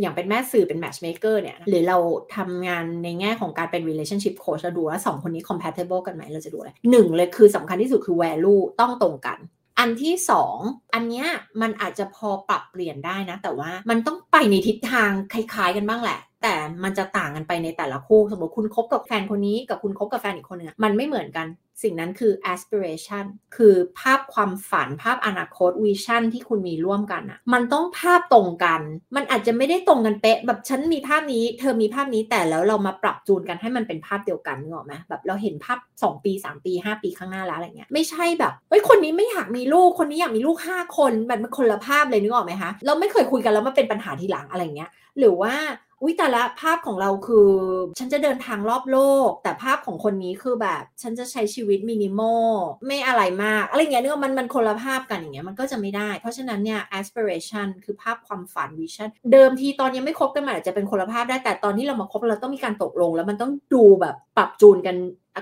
[0.00, 1.98] อย่างเป็นแม่สื่อเป็น matchmaker เนี่ยหรือเรา
[2.36, 9.38] ทำงานในแง่ของการเป็น relationship coach เราดูว่าสองคนนี้ compatible กันไหมเราจะดูอะไรหนึ่งเลยคือสำคัญที่สุดคือ value ต้องตรงกัน
[9.78, 10.56] อันที่สอง
[10.94, 11.26] อันเนี้ย
[11.60, 21.46] มันอาจจะพอปรับเปลี่ยนได้นะ แต่ว่ามันต้องไปในทิศทางคล้ายๆกันบ้างแหละ แต่มันจะต่างกันไปในแต่ละคู่ สมมติคุณคบกับแฟนคนนี้กับคุณคบกับแฟนอีกคนนึงมันไม่เหมือนกัน
[21.82, 23.24] สิ่งนั้นคือ aspiration
[23.56, 28.80] คือภาพความฝันภาพอนาคต vision ที่คุณมีร่วมกันอะมันต้องภาพตรงกัน
[29.16, 45.54] มันอาจจะไม่ได้ตรงกันเป๊ะ แบบฉันมีภาพนี้ เธอมีภาพนี้แต่แล้วเรามาปรับจูนกันให้มันเป็นภาพเดียวกันนึกออกไหมแบบเราเห็นภาพ 2 ปี 3 ปี 5 ปีข้างหน้าแล้วอะไรเงี้ยไม่ใช่แบบเฮ้ยคนนี้ไม่อยากมีลูกคนนี้อยากมีลูก 5 คนแบบมันคนละภาพเลยนึกออกไหมคะเราไม่เคยคุยกันแล้วมาเป็นปัญหาทีหลังอะไรเงี้ยหรือว่า
[46.02, 47.50] อุ้ยแต่ละภาพของเราคือ
[47.98, 52.48] ฉันจะเดินทางรอบโลก แต่ภาพของคนนี้คือแบบ ฉันจะใช้ชีวิตมินิมอล
[52.86, 64.96] ไม่อะไรมาก อะไรเงี้ยเนื้อมันมันคนละภาพกันอย่างเงี้ยมันก็จะไม่ได้ เพราะฉะนั้นเนี่ย aspiration คือภาพความฝัน vision เดิมทีตอนยังไม่คบกันมาอาจจะเป็นคนละภาพได้แต่ตอนที่เรามาคบเราต้องมีการตกลง แล้วมันต้องดูแบบปรับจูนกัน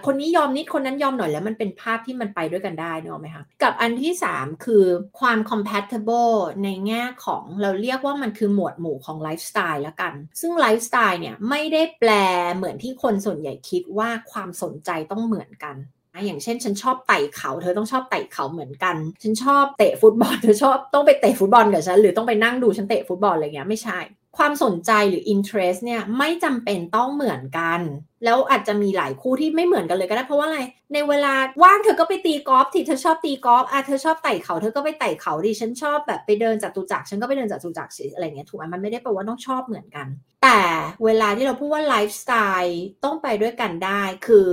[0.07, 4.85] คนนี้ยอมนิดคนนั้นยอมหน่อยแล้วมันเป็นภาพที่มันไปด้วยกันได้นึกออกไหมคะกับอันที่ 3 คือ
[5.20, 12.11] ความ compatible ในแง่ของเราเรียกว่ามันคือหมวดหมู่ของไลฟ์สไตล์ล้วกัน ซึ่งไลฟ์สไตล์เนี่ยไม่ได้แปล
[12.55, 15.77] เหมือนที่คนส่วนใหญ่คิดว่าความสนใจต้องเหมือนกัน
[16.25, 24.01] อย่างเช่นฉันชอบไต่เขาเธอต้องชอบไต่เขาเหมือนกัน ฉันชอบเตะฟุตบอลเธอชอบต้องไปเตะฟุตบอลกับฉันหรือต้องไปนั่งดูฉันเตะฟุตบอลอะไรเงี้ยไม่ใช่
[24.38, 27.81] ความสนใจหรือ interest เนี่ยไม่จำเป็นต้องเหมือนกัน
[28.24, 30.61] แล้วอาจจะมีหลายคู่ที่ไม่เหมือนกันเลยก็ได้เพราะว่าอะไร
[30.94, 40.09] ในเวลาว่างเธอก็ไปตีกอล์ฟที่เธอชอบตีกอล์ฟอะเธอชอบไต่เขาเธอก็ไปไต่เขาดิฉันชอบแบบไปเดินจากตุจักรฉันก็ไปเดินจากตุจักรสิอะไรเงี้ยถูกไหมมันไม่ได้แปลว่าต้องชอบเหมือนกัน
[40.44, 40.62] แต่
[41.05, 44.50] เวลาที่เราพูดว่าไลฟ์สไตล์ต้องไปด้วยกันได้ คือ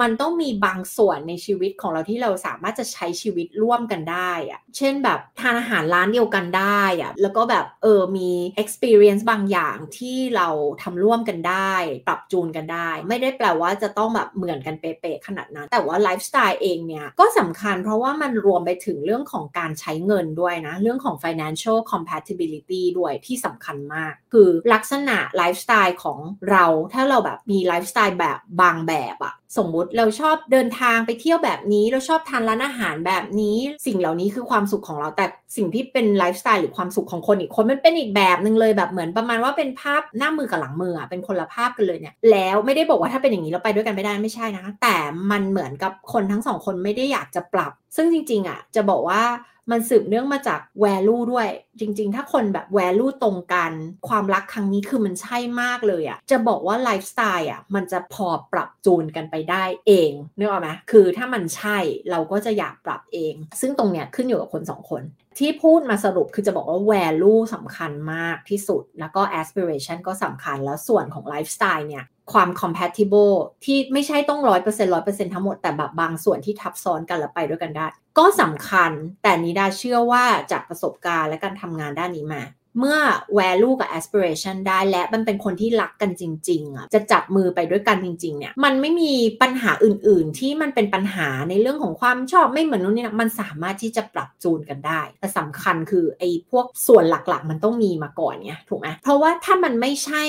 [0.00, 8.30] มันต้องมีบางส่วนในชีวิตของเราที่เราสามารถจะใช้ชีวิตร่วมกันได้อะเช่นแบบทานอาหารร้านเดียวกันได้อะแล้วก็แบบเออมี
[8.62, 10.48] experience บางอย่างที่เรา
[10.82, 11.74] ทำร่วมกันได้
[12.08, 26.18] ปรับจูนกันได้ไม่ได้แปลว่าจะต้องแบบเหมือนกันเป๊ะๆขนาดนั้น แต่ว่าไลฟ์สไตล์เองเนี่ยก็สำคัญเพราะว่ามันรวมไปถึงเรื่องของการใช้เงินด้วยนะ เรื่องของ financial compatibility ด้วยที่สำคัญมาก คือลักษณะไลฟ์สไตล์ของ
[26.50, 44.96] เราถ้าเราแบบมีไลฟ์สไตล์แบบบางแบบอะสมมุติเราชอบเดินทางไปเที่ยวแบบนี้ เราชอบทานร้านอาหารแบบนี้ สิ่งเหล่านี้คือความสุขของเราแต่สิ่งที่เป็นไลฟ์สไตล์หรือความสุขของคนอีกคนมันเป็นอีกแบบหนึ่งเลยแบบเหมือนประมาณว่าเป็นภาพหน้ามือกับหลังมือเป็นคนละภาพกันเลยเนี่ยแล้วไม่ได้บอกว่าถ้าเป็นอย่างนี้เราไปด้วยกันไม่ได้ไม่ใช่นะ แต่
[45.30, 49.22] มันเหมือนกับคนทั้งสองคนไม่ได้อยากจะปรับ ซึ่งจริงๆอะจะบอกว่า
[49.70, 51.48] มันสืบเนื่องมาจาก value ด้วย
[51.80, 53.72] จริง ๆ ถ้าคนแบบ value ตรงกัน
[54.08, 61.78] ความรักครั้งนี้คือมันใช่มากเลยอะ่ะจะบอกว่าไลฟ์สไตล์อะมันจะพอปรับจูนกันไปได้เองนึกออกไหมคือถ้ามันใช่
[62.10, 65.02] เราก็จะอยากปรับเอง ซึ่งตรงเนี้ยขึ้นอยู่กับคนสองคน
[65.38, 73.34] ที่พูดมาสรุปคือจะบอกว่า value สำคัญมากที่สุด แล้วก็ aspiration ก็สำคัญแล้วส่วนของไลฟ์สไตล์เนี่ย ความ compatible
[73.64, 77.86] ที่ไม่ใช่ต้องร้อยเปอร์เซ็นต์ร้อยเปอร์เซ็นต์ทั้งหมด แต่แบบบางส่วนที่ทับซ้อนกันแล้วไปด้วยกันได้
[78.18, 78.90] ก็สำคัญ
[79.22, 82.44] แต่นิดาเชื่อว่าจากประสบการณ์และการทำงานด้านนี้มา
[82.80, 82.98] เมื่อ
[83.38, 89.12] value กับ aspiration ได้และมันเป็นคนที่รักกันจริงๆอะจะจับมือไปด้วยกันจริงๆเนี่ยมันไม่มี
[89.42, 100.24] ปัญหาอื่นๆ ที่มันเป็นปัญหาในเรื่องของความชอบไม่เหมือนนู้นนี่นะมันสามารถที่จะปรับจูนกันได้ แต่สำคัญคือไอ้พวกส่วนหลักๆ มันต้องมีมาก่อนไงถูกไหมเพราะว่าถ้ามันไม่ใช่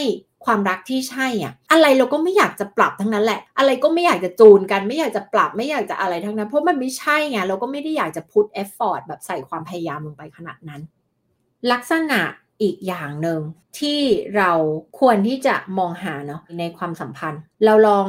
[0.45, 10.81] ความรักที่ใช่อะ อะไรเราก็ไม่อยากจะปรับทั้งนั้นแหละ อะไรก็ไม่อยากจะจูนกัน ไม่อยากจะปรับไม่อยากจะอะไรทั้งนั้น เพราะมันไม่ใช่ไงเราก็ไม่ได้อยากจะ put effort แบบใส่ความพยายามลงไปขนาดนั้น
[11.71, 12.19] ลักษณะ
[12.61, 13.39] อีกอย่างหนึ่ง
[13.79, 13.99] ที่
[14.37, 14.51] เรา
[14.99, 18.07] ควรที่จะมองหาเนาะในความสัมพันธ์ เราลอง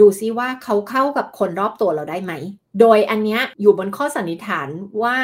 [0.00, 2.32] ดูซิว่าเขาเข้ากับคนรอบตัวเราได้ไหม
[2.80, 4.68] โดยอันเนี้ยอยู่บนข้อสันนิษฐาน
[5.02, 5.16] ว่า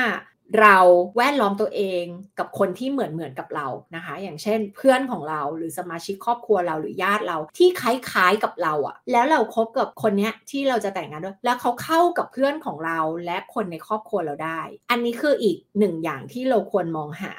[0.60, 0.78] เรา
[1.16, 2.04] แวดล้อมตัวเอง
[2.38, 17.32] กับคนที่เหมือนเหมือนกับเรานะคะ อย่างเช่น เพื่อนของเราหรือสมาชิกครอบครัวเราหรือญาติเราที่คล้ายๆกับเราอะแล้วเราครบกับคนเนี้ยที่เราจะแต่งงานด้วย แล้วเขาเข้ากับเพื่อนของเราและคนในครอบครัวเราได้ อันนี้คืออีกหนึ่งอย่างที่เราควรมองหา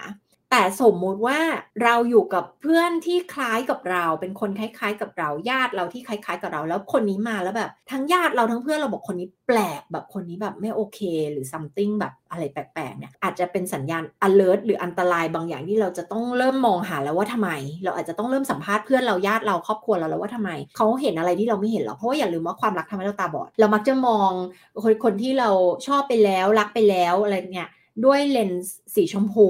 [0.51, 1.39] แต่สมมุติว่า
[1.83, 10.99] เราอยู่กับเพื่อนที่คล้ายกับเรา เป็นคนคล้ายๆ กับเราญาติเราที่คล้ายๆ กับเรา แล้วคนนี้มาแล้วแบบ ทั้งญาติเราทั้งเพื่อนเราบอกคนนี้แปลกแบบคนนี้แบบไม่โอเค
[11.31, 17.49] หรือ something แบบอะไรแปลกๆเนี่ยอาจจะเป็นสัญญาณ alert หรืออันตรายบางอย่างที่เราจะต้องเริ่มมองหาแล้วว่าทำไม
[17.83, 24.29] เราอาจจะต้องเริ่มสัมภาษณ์เพื่อนเราญาติเราครอบครัวเราแล้วว่าทำไมเขาเห็นอะไรที่เราไม่เห็นหรอเพราะว่าอย่าลืมว่าความรักทำให้เราตาบอด เรามักจะมอง
[24.83, 25.49] คนคนที่เรา
[25.87, 27.69] ชอบไปแล้วรักไปแล้วอะไรเนี่ย
[28.05, 29.47] ด้วยเลนส์สีชมพู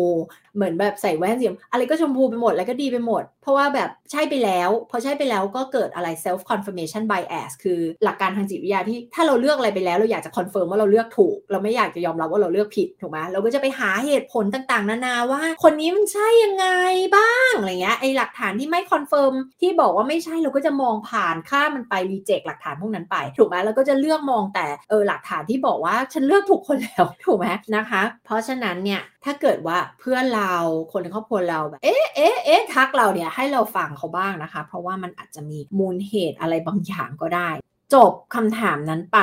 [0.56, 16.68] เหมือนแบบใส่แว่นสีอะไรก็ชมพูไปหมด อะไรก็ดีไปหมด เพราะว่าแบบใช่ไปแล้วพอใช่ไปแล้วก็เกิดอะไร self confirmation bias คือหลักการทางจิตวิทยาที่ถ้าเราเลือกอะไรไปแล้วเราอยากจะ confirm ว่าเราเลือกถูก เราไม่อยากจะยอมรับว่าเราเลือกผิดถูกไหมเราก็จะไปหาเหตุผลต่างๆ นานาว่า คนนี้มันใช่ยังไง
[17.16, 30.54] บ้างอะไรเงี้ยไอหลักฐานที่ไม่ confirm ที่บอกว่าไม่ใช่เราก็จะมองผ่านค่ามันไป reject หลักฐานพวกนั้นไปถูกไหมเราก็จะเลือกมองแต่เออหลักฐานที่บอกว่าฉันเลือกถูกคนแล้วถูกไหมนะคะ เพราะฉะนั้นเนี่ย ถ้าเกิดว่าเพื่อนเรา
[30.92, 37.50] คนในครอบครัวเราแบบเอ๊ะเอ๊ะเอ๊ะทักเราเนี่ยให้เราฟังเขาบ้างนะคะ เพราะว่ามันอาจจะมีมูลเหตุอะไรบางอย่างก็ได้
[37.94, 39.20] จบคำถามนั้นไป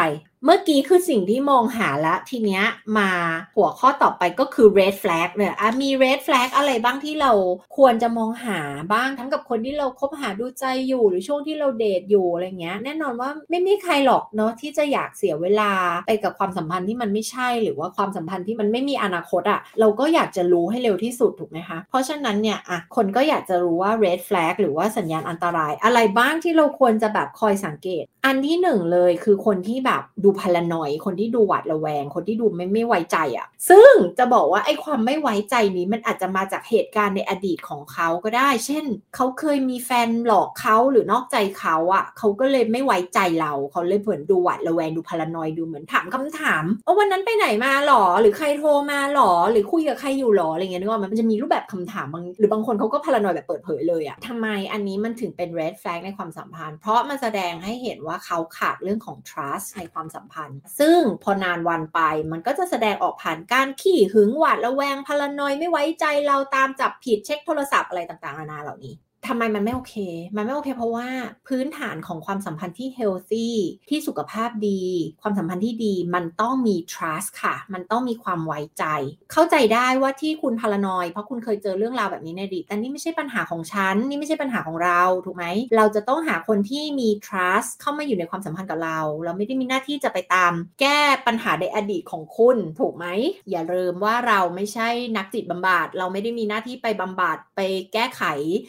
[0.47, 2.65] เมื่อกี้คือสิ่งที่มองหาแล้วทีเนี้ย
[2.99, 3.11] มา
[3.57, 7.33] หัวข้อต่อไปก็คือ red flag เนี่ยมี red flag อะไรบ้างที่เรา
[7.77, 8.61] ควรจะมองหา
[8.93, 15.73] บ้างทั้งกับคนที่เราคบหาดูใจอยู่หรือช่วงที่เราเดทอยู่อะไรเงี้ย แน่นอนว่าไม่มีใครหรอกเนาะที่จะอยากเสียเวลา
[16.07, 56.79] ไปกับความสัมพันธ์ที่มันไม่ใช่ หรือว่าความสัมพันธ์ที่มันไม่มีอนาคตอะ่ะเราก็อยากจะรู้ให้เร็วที่สุดถูกไหมคะเพราะฉะนั้นเนี่ยอะคนก็อยากจะรู้ว่า red flag หรือว่าสัญญาณอันตราย อะไรบ้างที่เราควรจะแบบคอยสังเกต อันที่หนึ่งเลยคือคนที่แบบดูพลานอยคนที่ดูหวาดระแวง คนที่ดูไม่ไม่ไว้ใจอะ่ะ ซึ่งจะบอกว่าไอ้ความไม่ไว้ใจนี้มันอาจจะมาจากเหตุการณ์ในอดีตของเขาก็ได้ เช่น เขาเคยมีแฟนหลอกเขาหรือนอกใจเขาอะ่ะ เขาก็เลยไม่ไว้ใจเรา เขาเลยเหมือนดูหวาดระแวงดูพลานอยดูเหมือนถามคำถามเออวันนั้นไปไหนมาหรอหรือใครโทรมาหรอหรือคุยกับใครอยู่หรออะไรเงี้ยนึกว่ามันจะมีรูปแบบคำถามบางหรือบางคนเขาก็พลานอยแบบเปิดเผยเลยอะทำไมอันนี้มันถึงเป็น red flag ในความสัมพันธ์
[56.79, 62.01] เพราะมันแสดงให้เห็นว่าเขาขาดเรื่องของ trust ในความสัมพันธ์ ซึ่งพอนานวันไป
[62.33, 68.95] มันก็จะแสดงออกผ่านการขี้หึงหวาดระแวงพลานอยไม่ไว้ใจเราตามจับผิดเช็คโทรศัพท์อะไรต่างๆนานาเหล่านี้
[69.29, 69.95] ทำไมมันไม่โอเค
[70.37, 71.09] มันไม่โอเค เพราะว่า
[71.49, 73.51] พื้นฐานของความสัมพันธ์ที่ healthy
[73.91, 74.83] ที่สุขภาพดี
[75.23, 78.85] ความสัมพันธ์ที่ดี มันต้องมี trust ค่ะ มันต้องมีความไว้ใจ
[79.33, 85.45] เข้าใจได้ว่าที่คุณพารานอย เพราะคุณเคยเจอเรื่องราวแบบนี้ในอดีตแต่นี่ไม่ใช่ปัญหาของฉัน นี่ไม่ใช่ปัญหาของเราถูกไหม
[85.77, 93.07] เราจะต้องหาคนที่มี trust เข้ามาอยู่ในความสัมพันธ์กับเรา เราไม่ได้มีหน้าที่จะไปตาม แก้ปัญหาในอดีตของคุณถูกไหม
[93.51, 97.61] อย่าลืมว่าเราไม่ใช่นักจิตบำบัด เราไม่ได้มีหน้าที่ไปบำบัดไป
[97.93, 98.23] แก้ไข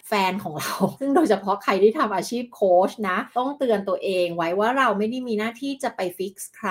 [0.10, 6.70] แฟนของเรา ซึ่งโดยเฉพาะใครที่ทำอาชีพโค้ชนะ ต้องเตือนตัวเองไว้ว่าเราไม่ได้มีหน้าที่จะไป fix ใคร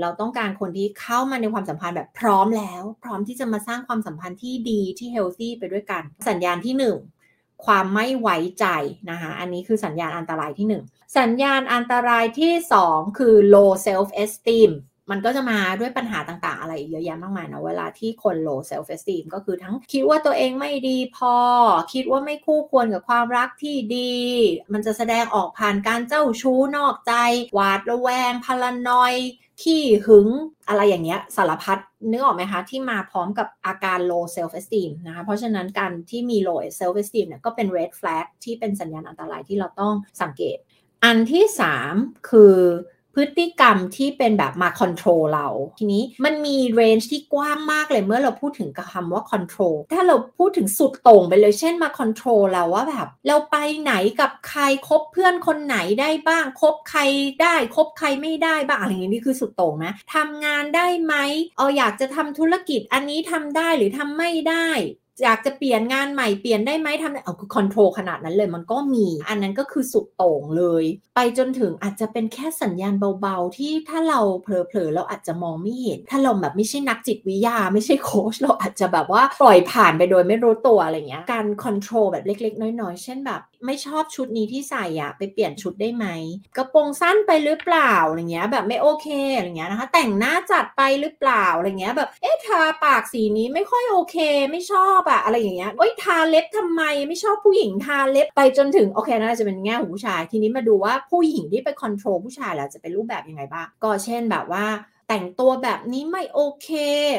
[0.00, 8.66] เราต้องการคนที่เข้ามาในความสัมพันธ์แบบพร้อมแล้ว พร้อมที่จะมาสร้างความสัมพันธ์ที่ดีที่ healthy ไปด้วยกัน สัญญาณที่ 1ความไม่ไว้ใจ
[9.10, 12.52] นะคะ อันนี้คือสัญญาณอันตรายที่ 1 สัญญาณอันตรายที่
[12.86, 14.70] 2 คือ low self esteem
[15.10, 21.34] มันก็จะมาด้วยปัญหาต่างๆ อะไรเยอะแยะมากมายนะเวลาที่คน low self esteem ก็คือทั้งคิดว่าตัวเองไม่ดีพอ
[21.92, 24.14] คิดว่าไม่คู่ควรกับความรักที่ดี
[24.72, 27.12] มันจะแสดงออกผ่านการเจ้าชู้นอกใจ
[27.54, 29.14] หวาดระแวงพลานอย
[29.62, 30.28] ขี้หึง
[30.68, 31.78] อะไรอย่างเงี้ยสารพัด
[32.10, 40.58] นึกออกไหมคะ ที่มาพร้อมกับอาการ low self esteem นะคะเพราะฉะนั้นการที่มี low self esteem เนี่ยก็เป็น red flag ที่เป็นสัญญาณอันตรายที่เราต้องสังเกต
[41.04, 41.44] อันที่
[41.86, 42.56] 3 คือ
[43.14, 45.48] พฤติกรรมที่เป็นแบบมา control เรา
[45.78, 57.00] ทีนี้มันมี range ที่กว้างมากเลยเมื่อเราพูดถึงคำว่า control ถ้าเราพูดถึงสุดโต่งไปเลยเช่นมา control เราว่าแบบ เราไปไหนกับใครคบเพื่อนคนไหนได้บ้างคบใคร
[57.42, 61.14] ได้คบใครไม่ได้บ้างอะไรอย่างนี้นี่คือสุดโต่งนะทำงานได้ไหม
[61.56, 64.68] เอออยากจะทำธุรกิจอันนี้ทำได้หรือทำไม่ได้
[65.22, 70.84] อยากจะเปลี่ยนงานใหม่เปลี่ยนได้ไหมทำเอาคือ control ขนาดนั้นเลยมันก็มี อันนั้นก็คือสุดโต่งเลย
[71.16, 86.06] ไปจนถึงอาจจะเป็นแค่สัญญาณเบาๆ ที่ถ้าเราเผลอๆเราอาจจะมองไม่เห็น ถ้าเราแบบไม่ใช่นักจิตวิทยา ไม่ใช่โค้ชเราอาจจะแบบว่าปล่อยผ่านไปโดยไม่รู้ตัวอะไรเงี้ยการคอนโทรลแบบเล็ก ๆ น้อยๆ เช่นแบบ ไม่ชอบชุดนี้ที่ใส่อะไปเปลี่ยนชุดได้ไหม
[86.56, 94.16] กระโปรงสั้นไปหรือเปล่าอะไรเงี้ย แบบไม่โอเคอะไรเงี้ยนะคะ แต่งหน้าจัดไปหรือเปล่าอะไรเงี้ยแบบเอ๊ะทาปากสีนี้ไม่ค่อยโอเค
[94.50, 104.66] ไม่ชอบอะอะไรอย่างเงี้ยโอ๊ยทาเล็บทำไมไม่ชอบผู้หญิงทาเล็บไปจนถึงโอเคน่าจะเป็นแง่ของผู้ชายทีนี้มาดูว่าผู้หญิงที่ไป control ผู้ชายแล้วจะเป็นรูปแบบยังไงบ้างก็เช่นแบบว่า
[105.14, 106.68] แต่งตัวแบบนี้ไม่โอเค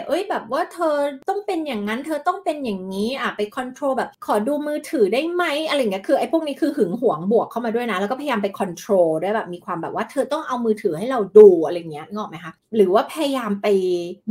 [0.08, 0.96] เอ้ยแบบว่าเธอ
[1.30, 13.68] ต้องเป็นอย่างนั้น เธอต้องเป็นอย่างนี้อะไป control แบบขอดูมือถือได้ไหมอะไรเงี้ยคือไอ้พวกนี้คือหึงหวงบวกเข้ามาด้วยนะ แล้วก็พยายามไป control ด้วยแบบมีความแบบว่าเธอต้องเอามือถือให้เราดูอะไรเงี้ยนึกออกไหมคะหรือว่าพยายามไป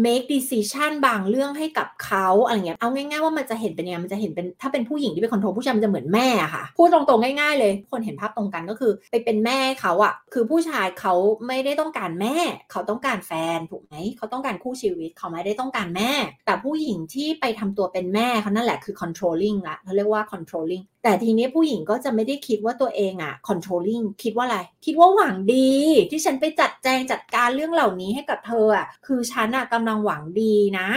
[0.04, 11.14] make decision บางเรื่องให้กับเขาอะไรเงี้ยเอาง่ายๆว่ามันจะเห็นเป็นยังไงมันจะเห็นเป็นถ้าเป็นผู้หญิงที่ไป control ผู้ชายมันจะเหมือนแม่ค่ะพูดตรงๆง่ายๆ เลย คนเห็นภาพตรงกันก็คือ ไปเป็นแม่เขาอะคือผู้ชายเขา
[11.46, 12.36] ไม่ได้ต้องการแม่
[12.70, 16.12] เขาต้องการแฟนถูกไหมเขาต้องการคู่ชีวิตเขาไม่ได้ต้องการแม่
[16.46, 25.72] แต่ผู้หญิงที่ไปทำตัวเป็นแม่เขานั่นแหละคือ controlling ละเขาเรียกว่า controlling แต่ทีนี้ผู้หญิงก็จะไม่ได้คิดว่าตัวเองอะ controlling คิดว่าอะไร คิดว่าหวังดี
[26.10, 30.88] ที่ฉันไปจัดแจงจัดการเรื่องเหล่านี้ให้กับเธออะคือฉันอะกำลังหวังดีนะ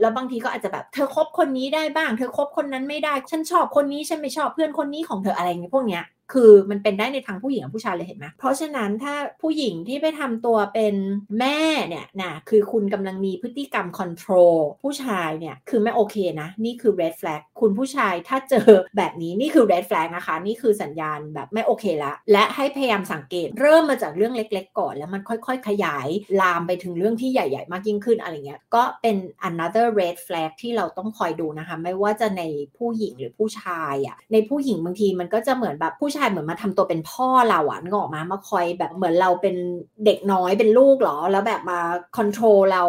[0.00, 10.94] แล้วบางทีก็อาจจะแบบเธอคบคนนี้ได้บ้าง เธอคบคนนั้นไม่ได้ ฉันชอบคนนี้ฉันไม่ชอบเพื่อนคนนี้ของเธออะไรเงี้ยพวกเนี้ย คือมันเป็นได้ในทางผู้หญิงกับผู้ชายเลยเห็นไหมเพราะฉะนั้นถ้าผู้หญิงที่ไปทำตัวเป็น
[11.38, 26.08] แม่เนี่ยนะคือคุณกำลังมีพฤติกรรมคอนโทรลผู้ชายเนี่ยคือไม่โอเคนะ นี่คือ red flag คุณผู้ชายถ้าเจอแบบนี้นี่คือ red flag นะคะ นี่คือสัญญาณแบบไม่โอเคละ และให้พยายามสังเกต เริ่มมาจากเรื่องเล็ก ๆ ก่อน แล้วมันค่อยๆ ขยาย
[26.40, 29.16] ลามไปถึงเรื่องที่ใหญ่ ๆ มากยิ่งขึ้นอะไรเงี้ยก็เป็น
[29.48, 32.42] another red flag ที่เราต้องคอยดูนะคะ ไม่ว่าจะใน
[32.76, 39.56] ผู้หญิงหรือผู้ชายอะ่ะในผู้หญิงบางทีมันก็จะเหมือนแบบผู้ชายเหมือนมาทำตัวเป็นพ่อเราอะงอกมามาคอยแบบเหมือนเราเป็น
[40.04, 41.80] เด็กน้อยเป็นลูกหรอ แล้วแบบมา
[42.16, 42.82] คอนโทรลเรา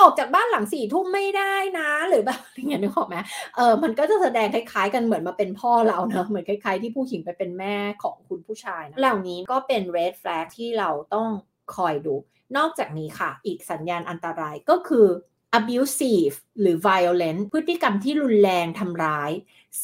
[0.00, 3.16] ออกจากบ้านหลังสี่ทุ่มไม่ได้นะหรือแบบอย่างเงี้ยนึกออกไหม
[3.56, 11.28] เออมันก็จะแสดงคล้ายๆ กันเหมือนมาเป็นพ่อเราเนอะเหมือนคล้ายๆ ที่ผู้หญิงไปเป็นแม่ของคุณผู้ชายนะเหล่านี้ก็เป็น red flag ที่เราต้อง
[11.76, 12.14] คอยดู
[12.56, 15.06] นอกจากนี้ค่ะ อีกสัญญาณอันตรายก็คือ
[15.58, 19.30] abusive หรือ violent พฤติกรรมที่รุนแรงทำร้าย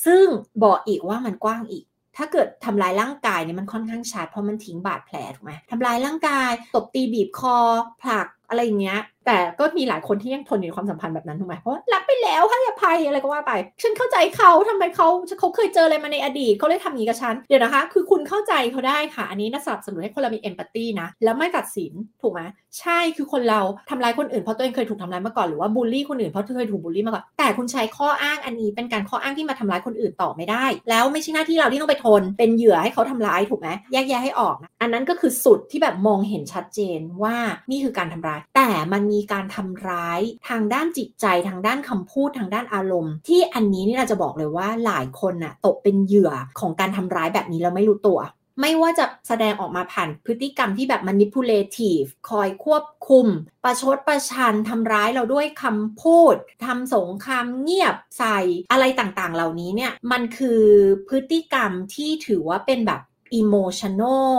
[0.05, 0.27] ซึ่ง
[0.65, 1.85] บอกอีกว่ามันกว้างอีก
[2.17, 7.57] ถ้าเกิดทำลายร่างกายเนี่ยมันค่อนข้างชัดเพราะมันทิ้งบาดแผลถูกไหมทำลายร่างกายตบตีบีบคอ
[8.03, 15.09] ผลักอะไรอย่างเงี้ย แต่ก็มีหลายคนที่ยังทนอยู่ในความสัมพันธ์แบบนั้นถูกไหมเพราะรักไปแล้วให้อภัยอะไรก็ว่าไป ฉันเข้าใจเขาทำไมเขา
[15.41, 22.41] เขาเคยเจออะไรมาในอดีตเขาเลยทำอย่างนี้กับฉัน เดี๋ยวนะคะ คือคุณเข้าใจเขาได้ค่ะ อันนี้นักสนับสนุนให้คนเรามีเอมพัตตีนะ แล้วไม่ตัดสินถูกไหม
[22.81, 37.37] ใช่คือคนเราทำร้ายคนอื่นเพราะตัวเองเคยถูกทำร้ายมาก่อนหรือว่าบูลลี่คนอื่นเพราะเคยถูกบูลลี่มาก่อนแต่คุณใช้ข้ออ้างอันนี้เป็นการข้ออ้างที่มาทำร้ายคนอื่นต่อไม่ได้ แล้วไม่ใช่หน้าที่เราที่ต้องไปทน เป็นเหยื่อให้เขาทำร้ายถูกไหมแยกแยะให้ออกนะอันนั้นก็คือสุดที่แบบมองเห็นชัดเจนว่า
[37.71, 48.21] นี่คือการทำร้าย แต่มันมีการทำร้ายทางด้านจิตใจทางด้านคำพูดทางด้านอารมณ์ ที่อันนี้นี่เราจะบอกเลยว่าหลายคนน่ะตกเป็นเหยื่อของการทำร้ายแบบนี้แล้วไม่รู้ตัว
[48.61, 53.27] ไม่ว่าจะแสดงออกมาผ่านพฤติกรรมที่แบบ manipulative คอยควบคุม
[53.65, 56.35] ประชดประชันทำร้ายเราด้วยคำพูด
[56.67, 58.39] ทำสงครามเงียบใส่
[58.73, 60.63] อะไรต่างๆ เหล่านี้เนี่ย มันคือ
[61.09, 63.01] พฤติกรรมที่ถือว่าเป็นแบบ
[63.41, 64.35] emotional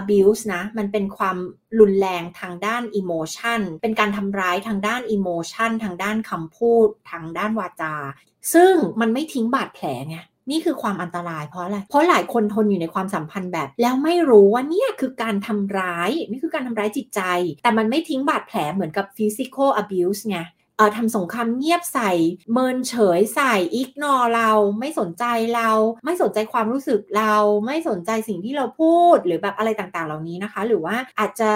[0.00, 1.36] abuse นะ มันเป็นความ
[1.80, 7.94] รุนแรงทางด้าน emotion เป็นการทำร้ายทางด้าน emotion ทางด้านคำพูด ทางด้านวาจา
[8.54, 10.18] ซึ่งมันไม่ทิ้งบาดแผลไง
[10.50, 17.20] นี่คือความอันตรายเพราะอะไร เพราะหลายคนทนอยู่ในความสัมพันธ์แบบ แล้วไม่รู้ว่าเนี่ยคือการทำร้าย นี่คือการทำร้ายจิตใจ
[17.62, 20.38] แต่มันไม่ทิ้งบาดแผลเหมือนกับ physical abuse ไง
[20.78, 22.10] เอ่อทำสงครามเงียบใส่
[22.52, 25.24] เมินเฉยใส่อิกนอเราไม่สนใจ
[25.56, 25.70] เรา
[26.04, 27.34] ไม่สนใจความรู้สึกเรา
[27.66, 31.50] ไม่สนใจสิ่งที่เราพูดหรือแบบอะไรต่างๆ เหล่านี้นะคะ หรือว่าอาจจะ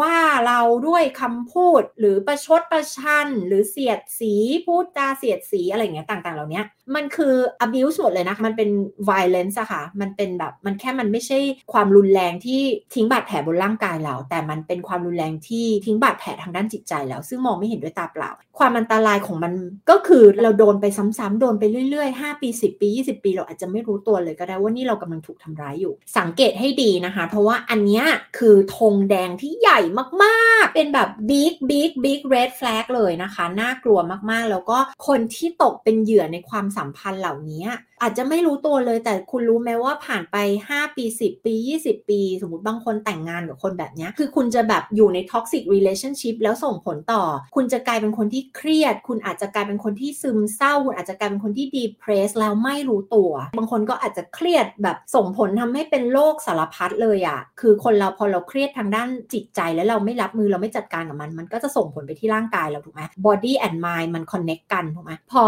[0.00, 4.34] ว่าเราด้วยคำพูดหรือประชดประชัน หรือเสียดสี
[4.66, 6.62] พูดจาเสียดสีอะไรเงี้ยต่างๆ เหล่านี้
[6.94, 8.70] มันคือ abuse หมดเลยนะมันเป็น
[9.10, 11.38] violence อะค่ะ มันเป็นแบบมันแค่มันไม่ใช่
[11.72, 12.60] ความรุนแรงที่
[12.94, 19.52] ทิ้งบาดแผลบนร่างกายเรา แต่มันเป็นความรุนแรงที่ทิ้งบาดแผลทางด้านจิตใจแล้ว ซึ่งมองไม่เห็นด้วยตาเปล่า ความอันตรายของมัน
[19.90, 28.02] ก็คือเราโดนไปซ้ำๆโดนไปเรื่อยๆ 5 ปี 10 ปี 20 ปี เราอาจจะไม่รู้ตัวเลยก็ได้ว่านี่เรากำลังถูกทำร้ายอยู่ สังเกตให้ดีนะคะ เพราะว่าอันนี้
[28.38, 29.80] คือธงแดงที่ใหญ่
[30.24, 33.98] มาก ๆ เป็นแบบ big big big red flag เลยนะคะ น่ากลัว
[34.30, 37.64] มากๆ แล้วก็คนที่ตกเป็นเหยื่อในความสัมพันธ์เหล่านี้
[38.02, 40.36] อาจจะไม่รู้ตัวเลยแต่คุณรู้ไหมว่าผ่านไป
[40.70, 47.22] 5 ปี 10 ปี 20 ปี สมมติบางคนแต่งงานกับคนแบบนี้คือคุณจะแบบอยู่ใน toxic relationship แล้วส่งผลต่อ
[47.56, 65.44] คุณจะกลายเป็นคนที่เครียด คุณอาจจะกลายเป็นคนที่ซึมเศร้า คุณอาจจะกลายเป็นคนที่ depress แล้วไม่รู้ตัว บางคนก็อาจจะเครียดแบบส่งผลทำให้เป็นโรคสารพัดเลยอะ่ะคือคนเราพอเราเครียดทางด้านจิตใจแล้วเราไม่รับมือเราไม่จัดการกับมัน มันก็จะส่งผลไปที่ร่างกายเราถูกไหม body and mind มัน connect กันถูกไหมพอ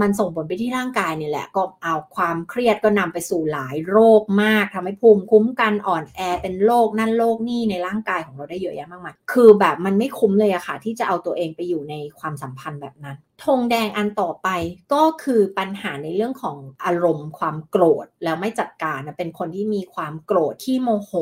[0.00, 14.48] มันส่งผลไปที่ร่างกายเนี่ยแหละก็เอาความเครียดก็นำไปสู่หลายโรคมากทำให้ภูมิคุ้มกันอ่อนแอเป็นโรคนั่นโรคนี่ในร่างกายของเราได้เยอะแยะมากมายคือแบบมันไม่คุ้มเลยอะค่ะ ที่จะเอาตัวเองไปอยู่ในความสัมพันธ์แบบนั้นธงแดงอันต่อไป
[14.92, 21.12] ก็คือปัญหาในเรื่องของอารมณ์ความโกรธแล้วไม่จัดการนะเป็นคนที่มีความโกรธที่โมโห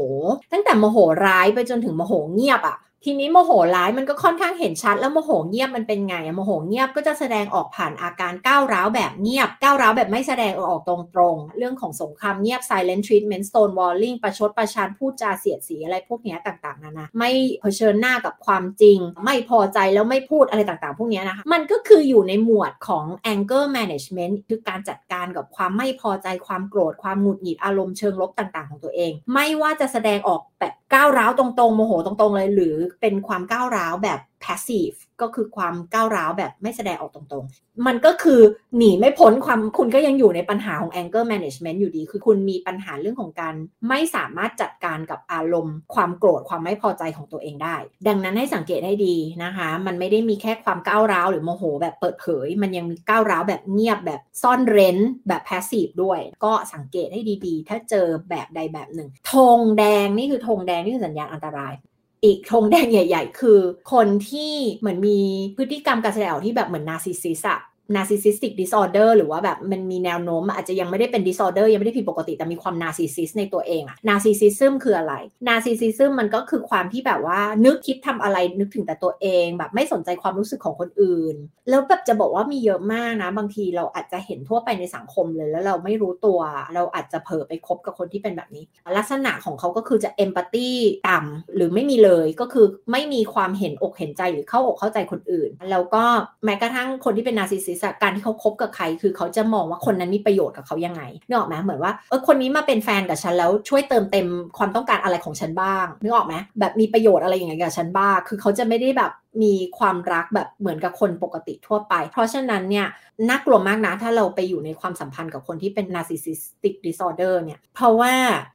[0.53, 29.13] ตั้งแต่โมโหร้ายไปจนถึงโมโหเงียบอะ ทีนี้โมโหร้ายมันก็ค่อนข้างเห็นชัด แล้วโมโหเงียบมันเป็นไงโมโหเงียบก็จะแสดงออกผ่านอาการก้าวร้าวแบบเงียบก้าวร้าวแบบไม่แสดงออกตรงๆ เรื่องของสงครามเงียบ silent treatment stone walling ประชดประชันพูดจาเสียดสีอะไรพวกนี้ต่างๆนานาไม่เผชิญหน้ากับความจริง ไม่พอใจแล้วไม่พูดอะไรต่างๆ พวกนี้นะคะมันก็คืออยู่ในหมวดของ anger management คือการจัดการกับความไม่พอใจความโกรธความหงุดหงิดอารมณ์เชิงลบต่างๆ ของตัวเอง
[29.35, 38.41] ไม่ว่าจะแสดงออกแบบ ก้าวร้าวตรงๆโมโหตรงๆเลย หรือเป็นความก้าวร้าวแบบ passive ก็คือความก้าวร้าวแบบไม่แสดงออกตรงๆ มันก็คือ
[38.77, 43.55] หนีไม่พ้นความคุณก็ยังอยู่ในปัญหาของ anger management อยู่ดี คือคุณมีปัญหาเรื่องของการ
[43.89, 47.77] ไม่สามารถจัดการกับอารมณ์ ความโกรธความไม่พอใจของตัวเองได้
[48.09, 54.99] ดังนั้นให้สังเกตให้ดีนะคะ มันไม่ได้มีแค่ความก้าวร้าวหรือโมโหแบบเปิดเผย มันยังมีก้าวร้าวแบบเงียบแบบซ่อนเร้น
[55.29, 61.75] แบบ passive ด้วย ก็สังเกตให้ดีๆ ถ้าเจอแบบใดแบบหนึ่งธงแดงนี่คือธงแดงนี่คือสัญญาณอันตราย
[62.25, 63.59] อีกธงแดงใหญ่ ๆ คือ
[63.93, 65.19] คนที่เหมือนมี
[65.57, 67.59] พฤติกรรมการแสดงออกที่แบบเหมือนนาซิซิสอะ
[67.97, 75.15] narcissistic disorder หรือว่าแบบมันมีแนวโน้มอาจจะยังไม่ได้เป็น disorder ยังไม่ได้ผิดปกติ แต่มีความ narcissist ในตัวเองอะ narcissism คืออะไร
[75.49, 81.37] narcissism มันก็คือความที่แบบว่านึกคิดทำอะไรนึกถึงแต่ตัวเอง แบบไม่สนใจความรู้สึกของคนอื่น
[81.69, 86.41] แล้วแบบจะบอกว่ามีเยอะมากนะ บางทีเราอาจจะเห็นทั่วไปในสังคมเลยแล้วเราไม่รู้ตัว
[86.75, 88.65] เราอาจจะเผลอไปคบกับคนที่เป็นแบบนี้
[88.97, 90.71] ลักษณะของเขาก็คือจะ empathy
[91.09, 96.05] ต่ำหรือไม่มีเลยก็คือไม่มีความเห็นอกเห็นใจหรือเข้าอกเข้าใจคนอื่น แล้วก็
[96.45, 112.87] แม้กระทั่งคนที่เป็น narcissist การที่เขาคบกับใคร คือเขาจะมองว่าคนนั้นมีประโยชน์กับเขายังไงนึกออกไหมเหมือนว่าเออคนนี้มาเป็นแฟนกับฉันแล้วช่วยเติมเต็มความต้องการอะไรของฉันบ้างนึกออกไหมแบบมีประโยชน์อะไรอย่างเงี้ยกับฉันบ้างคือเขาจะไม่ได้แบบ มีความรักแบบเหมือนกับคนปกติทั่วไป เพราะฉะนั้นเนี่ย
[113.29, 118.15] น่ากลัวมากนะถ้าเราไปอยู่ในความสัมพันธ์กับคนที่เป็น narcissistic disorder เนี่ย เพราะว่า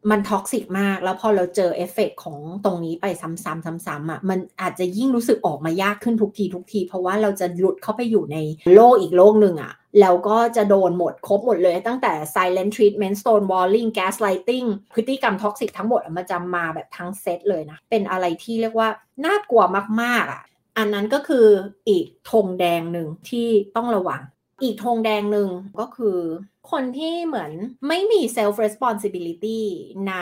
[0.10, 8.38] มัน toxic มาก แล้วพอเราเจอเอฟเฟกของตรงนี้ไปซ้ำๆซ้ำๆอะมันอาจจะยิ่งรู้สึกออกมายากขึ้นทุกทีทุกที เพราะว่าเราจะหลุดเข้าไปอยู่ใน
[8.74, 18.90] โลกอีกโลกหนึ่งอะแล้วก็จะโดนหมดครบหมดเลยตั้งแต่ silent treatment stonewalling gaslighting พฤติกรรมท็อกซิกทั้งหมดมันจะมาแบบทั้งเซตเลยนะ เป็นอะไรที่เรียกว่า
[19.26, 19.64] น่ากลัว
[20.02, 20.44] มากๆอะ
[20.78, 21.48] อันนั้นก็คือ
[21.90, 24.22] อีกธงแดงหนึ่งที่ต้องระวัง
[24.64, 25.50] อีกธงแดงหนึ่ง
[25.80, 26.18] ก็คือ
[26.72, 27.52] คนที่เหมือน
[27.88, 29.62] ไม่มี self responsibility
[30.10, 30.16] ใน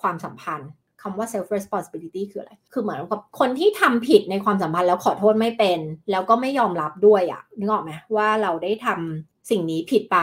[0.00, 0.70] ความสัมพันธ์
[1.02, 5.80] คำว่า self responsibility คืออะไร คือเหมือนกับคนที่ทำผิดในความสัมพันธ์แล้วขอโทษไม่เป็น
[6.10, 10.18] แล้วก็ไม่ยอมรับด้วยอะนึกออกไหมว่าเราได้ทำสิ่งนี้ผิดไป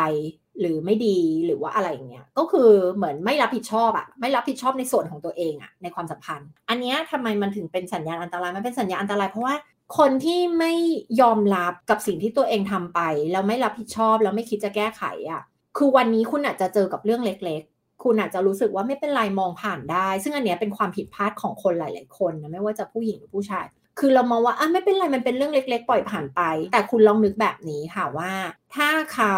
[0.59, 9.55] หรือไม่ดีหรือว่าอะไรอย่างเงี้ยก็คือเหมือนไม่รับผิดชอบอะไม่รับผิดชอบในส่วนของตัวเองอะในความสัมพันธ์ อันเนี้ยทำไมมันถึงเป็นสัญญาณอันตรายมันเป็นสัญญาณอันตรายเพราะว่า
[9.97, 10.73] คนที่ไม่
[11.21, 12.99] ยอมรับกับสิ่งที่ตัวเองทำไป
[13.31, 15.41] แล้วไม่รับผิดชอบแล้วไม่คิดจะแก้ไขอะ่ะ
[15.77, 23.65] คือวันนี้คุณอาจจะเจอกับเรื่องเล็ก ๆ คุณอาจจะรู้สึกว่าไม่เป็นไรมองผ่านได้ ซึ่งอันเนี้ยเป็นความผิดพลาดของคนหลาย ๆ คนนะไม่ว่าจะผู้หญิงหรือผู้ชาย
[23.99, 26.41] คือเรามองว่าอะไม่เป็นไรมันเป็นเรื่องเล็ก ๆ ปล่อยผ่านไป
[26.73, 28.31] แต่คุณลองนึกแบบนี้ค่ะว่า
[28.75, 29.37] ถ้าเขา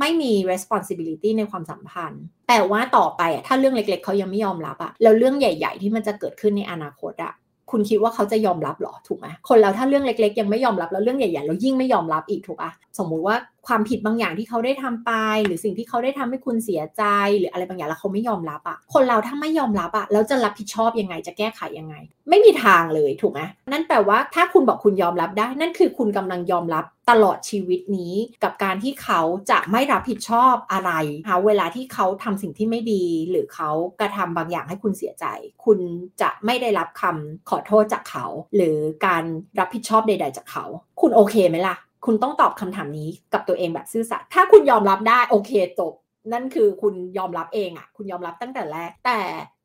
[0.00, 7.32] ไม่มี responsibility ในความสัมพันธ์ แต่ว่าต่อไปอะถ้าเรื่องเล็ก ๆ เขายังไม่ยอมรับอะแล้วเรื่องใหญ่ ๆ ที่มันจะเกิดขึ้นในอนาคตอะ
[7.70, 13.36] คุณคิดว่าเขาจะยอมรับหรอถูกไหมคนเราถ้าเรื่องเล็ก ๆ ยังไม่ยอมรับแล้วเรื่องใหญ่ๆเรายิ่งไม่ยอมรับอีกถูกปะสมมุติว่า
[13.66, 15.12] ความผิดบางอย่างที่เขาได้ทำไป
[15.46, 17.02] หรือสิ่งที่เขาได้ทำให้คุณเสียใจ
[17.38, 21.94] หรืออะไรบางอย่างแล้วเขาไม่ยอมรับอะคนเราถ้าไม่ยอมรับอะแล้วจะรับผิดชอบยังไงจะแก้ไขยังไง
[22.28, 23.40] ไม่มีทางเลยถูกไหม
[23.72, 28.14] นั่นแปลว่าถ้าคุณบอกคุณยอมรับได้ นั่นคือคุณกำลังยอมรับตลอดชีวิตนี้
[28.44, 30.92] กับการที่เขาจะไม่รับผิดชอบอะไร
[31.28, 35.24] คะเวลาที่เขาทำสิ่งที่ไม่ดี หรือเขากระทำบางอย่างให้คุณเสียใจ
[35.64, 35.78] คุณ
[36.20, 39.24] จะไม่ได้รับคำขอโทษจากเขา หรือการ
[39.58, 40.64] รับผิดชอบใด ๆ จากเขา
[41.00, 41.76] คุณโอเคไหมล่ะ
[42.06, 45.92] คุณต้องตอบคำถามนี้กับตัวเองแบบซื่อสัตย์ถ้าคุณยอมรับได้โอเคจบ
[46.32, 49.18] นั่นคือคุณยอมรับเองอะ่ะ คุณยอมรับตั้งแต่แรกแต่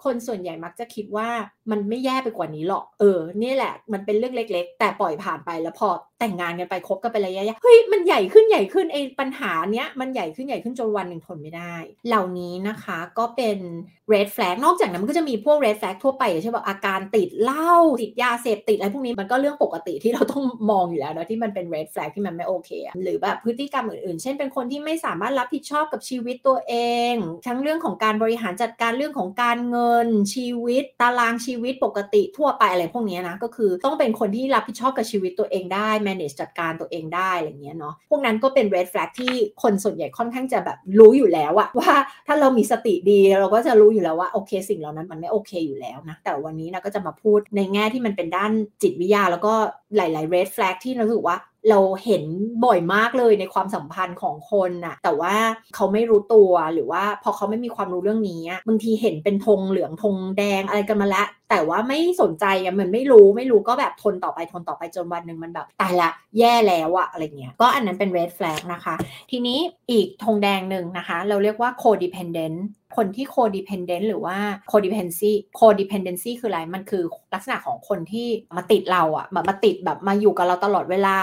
[0.04, 1.30] คนส่วนใหญ่มักจะคิดว่า
[1.72, 5.90] มันไม่แย่ไปกว่านี้หรอก เออ นี่แหละ มันเป็นเรื่องเล็ก ๆ แต่ปล่อยผ่านไปแล้วพอ
[6.20, 11.76] แต่งงานกันไปคบกันไประยะๆเฮ้ย มันใหญ่ขึ้นใหญ่ขึ้นไอ้ปัญหาเนี้ย มันใหญ่ขึ้นใหญ่ขึ้นจนวันหนึ่งทนไม่ได้
[12.08, 13.58] เหล่านี้นะคะก็เป็น
[14.14, 22.70] red flag นอกจากนั้นมันก็จะมีพวก red flag ทั่วไปใช่ป่ะอาการติดเหล้าติดยาเสพติดอะไรพวกนี้มันก็เรื่องปกติที่เราต้องมองอยู่แล้วนะที่มันเป็น red flag ที่มันไม่โอเค
[23.04, 26.76] หรือแบบพฤติกรรมอื่นๆ เช่นเป็นคนที่ไม่สามารถรับผิดชอบกับชีวิตตัวเอ
[27.12, 27.14] ง
[27.48, 29.91] ทั้งเรื่องของการบริหารจัดการเรื่องของการเงิน
[30.34, 39.34] ชีวิต ตารางชีวิตปกติทั่วไปอะไรพวกนี้นะก็คือต้องเป็นคนที่รับผิดชอบกับชีวิตตัวเองได้ manage จัดการตัวเองได้อะไรเงี้ยเนาะพวกนั้นก็เป็น red flag ที่
[39.64, 41.92] คนส่วนใหญ่ค่อนข้างจะแบบรู้อยู่แล้วอะว่า
[42.28, 49.54] ถ้าเรามีสติดีเราก็จะรู้อยู่แล้วว่าโอเคสิ่งเหล่านั้นมันไม่โอเคอยู่แล้วนะแต่วันนี้นะก็จะมาพูดในแง่ที่มันเป็นด้านจิตวิทยา แล้วก็
[49.96, 51.38] หลาย ๆ red flag ที่เราสึกว่า
[51.70, 52.24] เราเห็น
[52.66, 55.36] บ่อยมากเลยในความสัมพันธ์ของคนน่ะ แต่ว่า
[55.76, 66.10] เขาไม่รู้ตัวหรือว่าพอเขาไม่มีความรู้เรื่องนี้บางทีเห็นเป็นธงเหลืองธงแดงอะไรกันมาล้วแต่ว่าไม่สนใจอะมันไม่รู้ไม่รู้ก็แบบทนต่อไปทนต่อไปจนวันหนึ่งมันแบบตายละ
[66.40, 68.96] แย่แล้วอะอะไรเงี้ยก็อันนั้นเป็น red flag นะคะ
[69.32, 69.60] ทีนี้
[69.92, 72.58] อีกธงแดงหนึ่งนะคะ เราเรียกว่า codependent
[72.96, 74.38] คนที่ codependent หรือว่า
[74.72, 81.18] codependency codependency คืออะไร มันคือลักษณะของคนที่มาติดเราอะแบบมาติดแบบมาอยู่กับเราตลอดเวลา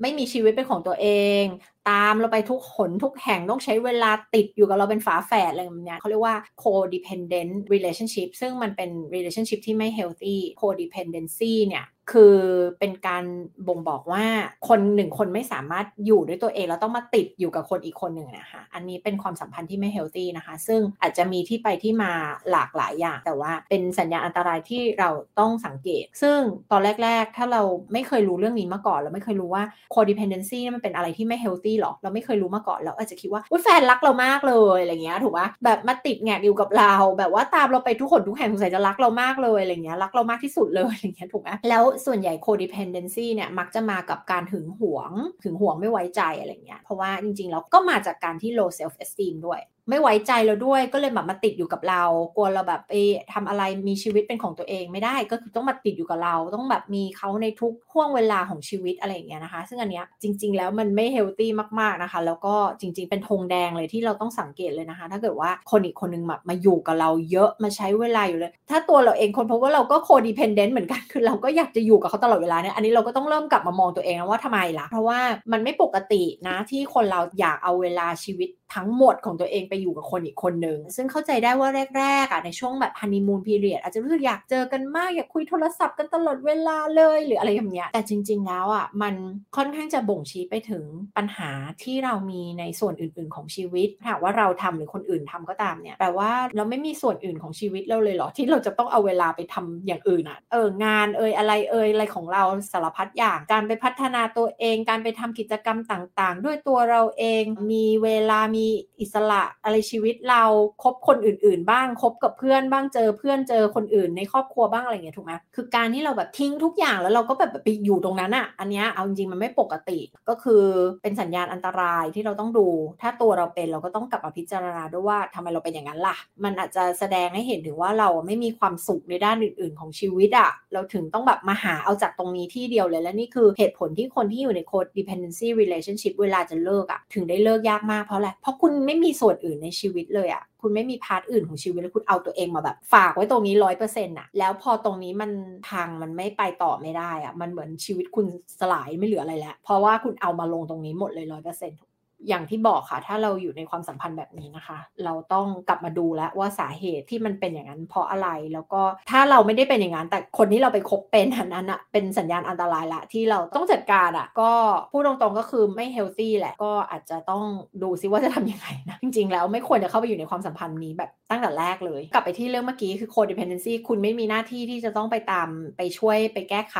[0.00, 1.08] ไม่มีชีวิตเป็นของตัวเอ
[1.42, 1.44] ง
[1.90, 12.36] ตามเราไปทุกหนทุกแห่งต้องใช้เวลาติดอยู่กับเราเป็นฝาแฝดอะไรแบบนี้เขาเรียกว่า codependent relationship ซึ่งมันเป็น relationship ที่ไม่ healthy codependency เนี่ยคือ
[12.78, 13.24] เป็นการ
[13.68, 14.24] บ่งบอกว่า
[14.68, 22.12] คนหนึ่งคนไม่สามารถอยู่ด้วยตัวเอง แล้วต้องมาติดอยู่กับคนอีกคนหนึ่งนะคะอันนี้เป็นความสัมพันธ์ที่ไม่เฮลตี้นะคะ ซึ่งอาจจะมีที่ไปที่มา
[22.50, 26.38] หลากหลายอย่าง แต่ว่าเป็นสัญญาณอันตรายที่เราต้องสังเกต ซึ่ง
[26.70, 45.12] ตอนแรก ๆ ถ้าเราไม่เคยรู้เรื่องนี้มาก่อนเราไม่เคยรู้ว่า codependency มันเป็นอะไรที่ไม่เฮลตี้หรอกเราไม่เคยรู้มาก่อนเราอาจจะคิดว่าแฟนรักเรามากเลยอะไรเงี้ยถูกปะแบบมาติดแงกอยู่กับเรา แบบว่าตามเราไปทุกคนทุกแห่งสงสัยจะรักเรามากเลยอะไรเงี้ยรักเรามากที่สุดเลยอะไรเงี้ยถูกไหมแล้วส่วนใหญ่ codependency เนี่ยมักจะมากับการหึงหวง
[45.42, 52.02] หึงหวงไม่ไว้ใจอะไรเงี้ยเพราะว่าจริงๆแล้วก็มาจากการที่ low self esteem ด้วย ไม่ไว้ใจเราด้วยก็เลยแบบมาติดอยู่กับเรา
[52.36, 52.92] กลัวเราแบบไป
[53.32, 75.18] ทำอะไรมีชีวิตเป็นของตัวเองไม่ได้ก็คือต้องมาติดอยู่กับเรา ต้องแบบมีเขาในทุกห่วงเวลาของชีวิตอะไรอย่างเงี้ยนะคะ ซึ่งอันเนี้ยจริง ๆ แล้วมันไม่ healthy มากๆนะคะ แล้วก็จริง ๆ เป็นธงแดงเลยที่เราต้องสังเกตเลยนะคะ ถ้าเกิดว่าคนอีกคนนึงแบบมาอยู่กับเราเยอะมาใช้เวลาอยู่เลย ถ้าตัวเราเองคนเพราะว่าเราก็ codependent เหมือนกันคือเราก็อยากจะอยู่กับเขาตลอดเวลาเนี่ยอันนี้เราก็ต้องเริ่มกลับมามองตัวเองว่าทำไมล่ะเพราะว่า
[75.52, 81.68] มันไม่ปกตินะที่คนเราอยากเอาเวลาชีวิตทั้งหมดของตัวเองไปอยู่กับคนอีกคนหนึ่งซึ่งเข้าใจได้ว่า
[81.98, 89.14] แรกๆอะในช่วงแบบฮันนีมูนพีเรียดอาจจะรู้สึกอยากเจอกันมากอยากคุยโทรศัพท์กันตลอดเวลาเลยหรืออะไรอย่างเงี้ยแต่จริง ๆ แล้วอะมัน
[89.56, 90.84] ค่อนข้างจะบ่งชี้ไปถึง
[91.16, 91.50] ปัญหา
[91.82, 108.66] ที่เรามีในส่วนอื่น ๆ ของชีวิตหากว่าเราทำหรือคนอื่นทำก็ตามเนี่ยแปลว่าเราไม่มีส่วนอื่นของชีวิตเราเลยเหรอที่เราจะต้องเอาเวลาไปทำอย่างอื่นอะเอองานเอ่ยอะไรเอ่ยอะไรของเราสารพัดอย่างการไปพัฒนาตัวเอง การไปทำกิจกรรมต่าง ๆ ด้วยตัวเราเองมีเวลามี
[109.00, 110.44] อิสระอะไรชีวิตเรา
[110.82, 119.98] คบคนอื่น ๆ บ้างคบกับเพื่อนบ้างเจอเพื่อนเจอคนอื่นในครอบครัวบ้างอะไรเงี้ยถูกไหมคือการที่เราแบบทิ้งทุกอย่างแล้วเราก็แบบไปอยู่ตรงนั้นอะ อันเนี้ยเอาจริงๆมันไม่ปกติ
[120.28, 120.64] ก็คือ
[121.02, 122.66] เป็นสัญญาณอันตรายที่เราต้องดู
[123.02, 145.30] ถ้าตัวเราเป็นเราก็ต้องกลับมาพิจารณาด้วยว่าทำไมเราเป็นอย่างนั้นล่ะ มันอาจจะแสดงให้เห็นถึงว่าเราไม่มีความสุขในด้านอื่น ๆ ของชีวิตอะเราถึงต้องแบบมาหาเอาจากตรงนี้ที่เดียวเลยและนี่คือเหตุผลที่คนที่อยู่ใน codependency relationship เวลาจะเลิกอะถึงได้เลิกยากมากเพราะอะไรเพราะคุณไม่มีส่วนอื่นในชีวิตเลยอะคุณไม่มี part อื่นของชีวิตแล้วคุณเอาตัวเองมาแบบ ฝากไว้ตรงนี้ร้อยเปอร์เซ็นต์อะแล้วพอตรงนี้มัน
[145.68, 148.26] พังมันไม่ไปต่อไม่ได้อะมันเหมือนชีวิตคุณ
[148.60, 151.80] สลายไม่เหลืออะไรแล้ว เพราะว่าคุณเอามาลงตรงนี้หมดเลยร้อยเปอร์เซ็นต์
[152.28, 164.50] อย่างที่บอกค่ะ ถ้าเราอยู่ในความสัมพันธ์แบบนี้นะคะ เราต้องกลับมาดูแล้วว่าสาเหตุที่มันเป็นอย่างนั้นเพราะอะไรแล้วก็ถ้าเราไม่ได้เป็นอย่างนั้นแต่คนที่เราไปคบเป็นอันนั้นอะเป็นสัญญาณอันตรายละที่เราต้องจัดการอะก็
[164.90, 167.44] พูดตรงๆก็คือไม่เฮลตี้แหละก็อาจจะต้อง
[167.82, 176.76] ดูซิว่าจะทํำยังไงนะจริงๆ แล้วไม่ควรจะเข้าไปอยู่ในความสัมพันธ์นี้แบบ ตั้งแต่แรกเลย กลับไปที่เรื่องเมื่อกี้คือ codependency คุณไม่มีหน้าที่ที่จะต้องไปตามไปช่วยไปแก้ไข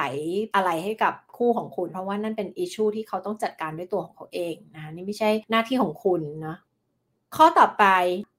[0.55, 6.57] อะไรให้กับคู่ของคุณ เพราะว่านั่นเป็นอิชชูที่เขาต้องจัดการด้วยตัวของเขาเองนะนี่ไม่ใช่หน้าที่ของคุณนะ
[7.37, 7.85] ข้อต่อไป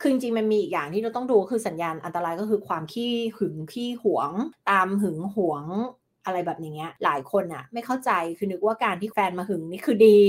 [0.01, 4.31] คือจริงมันมีอีกอย่างที่เราต้องดูคือสัญญาณอันตรายก็คือความขี้หึงขี้หวง
[4.69, 5.63] ตามหึงหวง
[6.29, 10.19] อะไรแบบอย่างเงี้ยหลายคนอะไม่เข้าใจคือนึกว่าการที่แฟนมาหึงนี่คือดี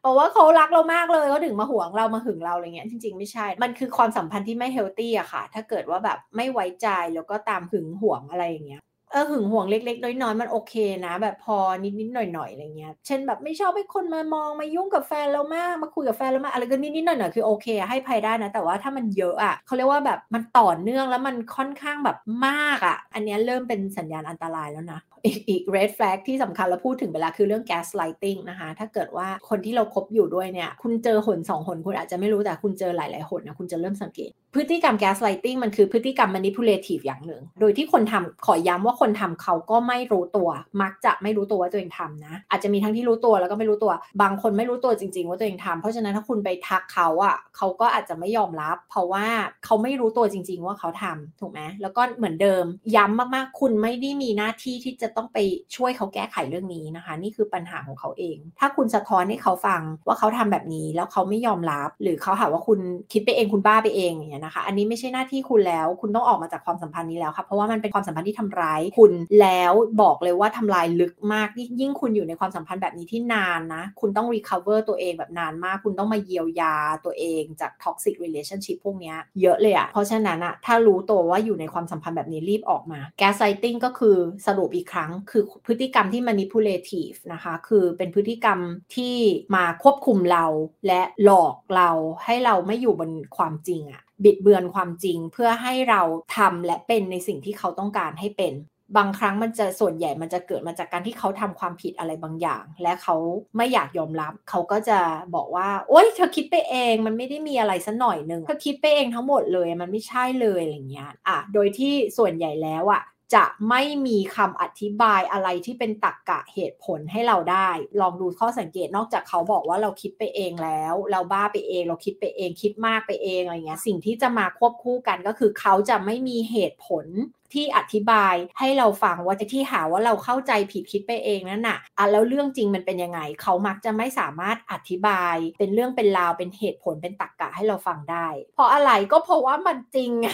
[0.00, 8.82] เพราะว่าเขารักเรามากเลยเขาถึงมาห่วงเรามาหึงเราอะไรเงี้ยจริงๆไม่ใช่ มันคือความสัมพันธ์ที่ไม่เฮลตี้อะค่ะ ถ้าเกิดว่าแบบไม่ไว้ใจแล้วก็ตามหึงห่วงอะไรอย่างเงี้ย
[9.12, 10.74] เออหึงห่วงเล็กๆ น้อยๆมันโอเค
[11.06, 35.58] นะ แบบพอนิดๆหน่อยๆอะไรเงี้ย เช่นแบบไม่ชอบให้คนมามองมายุ่งกับแฟนเรามากมาคุยกับแฟนเรามากอะไรก็นิดๆหน่อยๆคือโอเคให้ภัยได้นะ แต่ว่าถ้ามันเยอะอะเขาเรียกว่าแบบมันต่อเนื่องแล้วมันค่อนข้างแบบมากอะ อันนี้เริ่มเป็นสัญญาณอันตรายแล้วนะอีกอีก red flag ที่สำคัญเราพูดถึงเวลาคือเรื่อง gaslighting นะคะ ถ้าเกิดว่าคนที่เราคบอยู่ด้วยเนี่ย คุณเจอหนสองหนคุณอาจจะไม่รู้แต่คุณเจอหลาย ๆ หนนะคุณจะเริ่มสังเกต พฤติกรรม gaslighting
[35.64, 40.48] มันคือพฤติกรรม manipulative อย่างหนึ่ง โดยที่คนทำขอย้ำว่าคนทำเขาก็ไม่รู้ตัว
[40.82, 43.92] มักจะไม่รู้ตัวว่าตัวเองทำนะ อาจจะมีทั้งที่รู้ตัวแล้วก็ไม่รู้ตัว
[44.22, 49.26] บางคนไม่รู้ตัวจริง ๆ ว่าตัวเองทำเพราะฉะนั้นถ้าคุณไปทักเขาอะ่ะเขาก็อาจจะไม่ยอมรับ เพราะว่า
[49.64, 52.64] เขาไม่รู้ตัวจริง ๆ ว่าเขาทำถูกไหมแล้วก็เหมือนเดิม
[52.96, 55.38] ย้ำมากๆ คุณไม่ได้มีหน้าที่ที่จะต้องไป
[55.76, 62.78] ช่วยเขาแก้ไขเรื่องนี้นะคะ นี่คือปัญหาของเขาเอง ถ้าคุณสะท้อนให้เขาฟังว่าเขาทำแบบนี้แล้วเขาไม่ยอมรับ หรือเขาหาว่าคุณ
[63.12, 71.48] คิดไปเองคุณบ้าไปเองอย่างเงี้ยนะคะ อันนี้ไม่ใช่หน้าที่คุณแล้ว คุณต้องออกมาจากความสัมพันธ์นี้แล้วค่ะเพราะว่ามันเป็นความสัมพันธ์ที่ทำร้ายคุณแล้วบอกเลยว่าทำลายลึกมาก
[71.80, 84.99] ยิ่งคุณอยู่ในความสัมพันธ์แบบนี้ที่นานนะคุณต้อง recover ตัวเองแบบนานมาก คุณต้องมาเยียวยาตัวเองจาก toxic relationship พวกนี้เยอะเลยอะเพราะฉะนั้นอะถ้ารู้ตัวว่าอยู่ในความสัมพันธ์แบบนี้รีบออกมา gaslighting ก็คือสรุปอีกครั้ง
[85.30, 88.58] คือพฤติกรรมที่ manipulative นะคะ คือเป็นพฤติกรรม
[88.96, 89.16] ที่
[89.54, 90.46] มาควบคุมเรา
[90.86, 91.90] และหลอกเรา
[92.24, 96.02] ให้เราไม่อยู่บนความจริงอะบิดเบือนความจริงเพื่อให้เรา
[96.36, 98.54] ทำและเป็นในสิ่งที่เขาต้องการให้เป็น
[98.96, 103.16] บางครั้งมันจะส่วนใหญ่มันจะเกิดมาจากการที่เขาทำความผิดอะไรบางอย่าง และเขา
[103.56, 104.98] ไม่อยากยอมรับ เขาก็จะ
[105.34, 113.02] บอกว่า โอ๊ยเธอคิดไปเองมันไม่ได้มีอะไรสัหน่อยหนึ่งเธอคิดไปเองทั้งหมดเลยมันไม่ใช่เลยอะไรเงี้ยอะโดยที่ส่วนใหญ่แล้วอะ
[113.34, 117.68] จะไม่มีคำอธิบายอะไรที่เป็นตรกกะเหตุผลให้เราได้
[118.00, 127.06] ลองดูข้อสังเกตนอกจากเขาบอกว่าเราคิดไปเองแล้ว เราบ้าไปเอง เราคิดไปเองคิดมากไปเองอะไรเงี้ย สิ่งที่จะมาควบคู่กันก็คือเขาจะไม่มีเหตุผล
[127.54, 140.28] ที่อธิบายให้เราฟังว่าจะที่หาว่าเราเข้าใจผิดคิดไปเองนั่นน่ะอะแล้วเรื่องจริงมันเป็นยังไง เขามักจะไม่สามารถอธิบาย เป็นเรื่องเป็นราวเป็นเหตุผลเป็นตรรกกะให้เราฟังได้ เพราะอะไรก็เพราะว่ามันจริงไง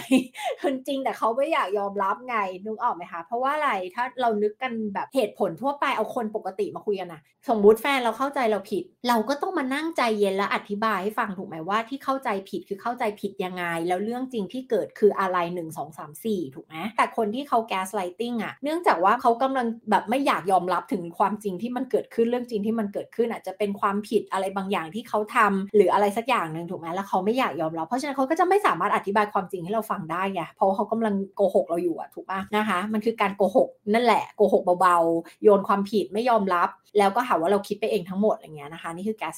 [0.65, 39.29] มันจริงแต่เขาไม่อยากยอมรับไงนึกออกไหมคะเพราะว่าอะไรถ้าเรานึกกันแบบเหตุผลทั่วไปเอาคนปกติมาคุยกันนะสมมุติแฟนเราเข้าใจเราผิด เราก็ต้องมานั่งใจเย็นและอธิบายให้ฟังถูกไหมว่าที่เข้าใจผิดคือเข้าใจผิดยังไง แล้วเรื่องจริงที่เกิดคืออะไร 1 2 3 4 ถูกไหมแต่คนที่เขาแก๊สไลติงอะเนื่องจากว่าเขากำลังแบบไม่อยากยอมรับถึงความจริงที่มันเกิดขึ้นเรื่องจริงที่มันเกิดขึ้นอาจจะเป็นความผิดอะไรบางอย่างที่เขาทำหรืออะไรสักอย่างหนึ่งถูกไหมแล้วเขาไม่อยากยอมรับเพราะฉะนั้นเขาก็จะไม่สามารถอธิบายความจริงให้เราฟังได้ไงเพราะเขากำลังโกหกเราอยู่อะถูกปะนะคะ มันคือการโกหกนั่นแหละโกหกเบาๆ โยนความผิดไม่ยอมรับ แล้วก็หาว่าเราคิดไปเองทั้งหมดอย่างเงี้ยนะคะ นี่คือแก๊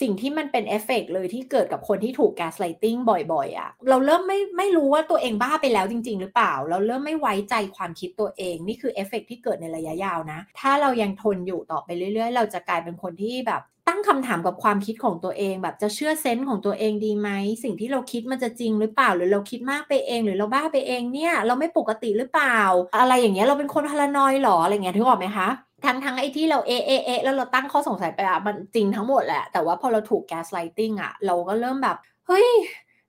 [0.00, 2.96] สิ่งที่มันเป็นเอฟเฟกเลยที่เกิดกับคนที่ถูก gaslighting
[3.32, 17.28] บ่อยๆอะ เราเริ่มไม่ไม่รู้ว่าตัวเองบ้าไปแล้วจริง ๆ หรือเปล่า เราเริ่มไม่ไว้ใจความคิดตัวเอง นี่คือเอฟเฟกที่เกิดในระยะยาวนะ ถ้าเรายังทนอยู่ต่อไปเรื่อย ๆ เราจะกลายเป็นคนที่แบบตั้งคำถามกับความคิดของตัวเอง แบบจะเชื่อ sense ของตัวเองดีไหม
[17.64, 22.58] สิ่งที่เราคิดมันจะจริงหรือเปล่า หรือเราคิดมากไปเอง หรือเราบ้าไปเองเนี่ย เราไม่ปกติหรือเปล่า
[22.98, 25.48] อะไรอย่างเงี้ยเราเป็นคน paranoid หรออะไรเงี้ยนึกออกไหมคะ
[25.84, 32.46] ทั้งทั้งไอ้ที่เราเอเอเอแล้วเราตั้งข้อสงสัยไปอะมันจริงทั้งหมดแหละ แต่ว่าพอเราถูก gaslighting อะเราก็เริ่มแบบ เฮ้ย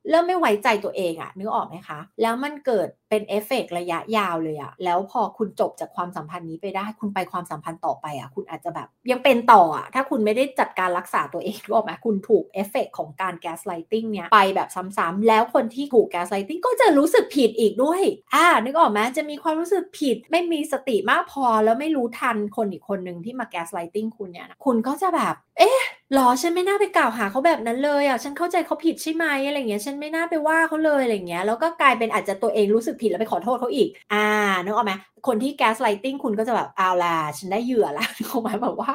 [0.10, 18.02] เริ่มไม่ไว้ใจตัวเองอะนึกออกไหมคะ แล้วมันเกิดเป็นเอฟเฟกระยะยาวเลยอะแล้วพอคุณจบจากความสัมพันธ์นี้ไปได้ คุณไปความสัมพันธ์ต่อไปอะคุณอาจจะแบบยังเป็นต่ออะถ้าคุณไม่ได้จัดการรักษาตัวเองรู้ไหมคุณถูกเอฟเฟกของการ gaslighting เนี่ยไปแบบซ้ำๆแล้วคนที่ถูกแกสไลติงก็จะรู้สึกผิดอีกด้วย
[18.34, 25.82] อ่านึกออกไหมจะมีความรู้สึกผิด ไม่มีสติมากพอแล้วไม่รู้ทันคนอีกคนหนึ่งที่มาแกสไลติงคุณเนี่ยคุณก็จะแบบ เอ๊ะ
[26.14, 34.26] หรอ ฉันไม่น่าไปกล่าวหาเขาแบบนั้นเลยอะ ฉันเข้าใจเขาผิดใช่ไหมอะไรเงี้ย ฉันไม่น่าไปว่าเขาเลยอะไรเงี้ย แล้วก็กลายเป็นอาจจะตัวเองรู้สึกผิดแล้วไปขอโทษเขาอีก อ่า
[34.64, 34.94] นึกออกไหม
[35.28, 38.94] คนที่แกสไลติงคุณก็จะแบบเอาล่ะ ฉันได้เหยื่อละเขาหมายแบบว่า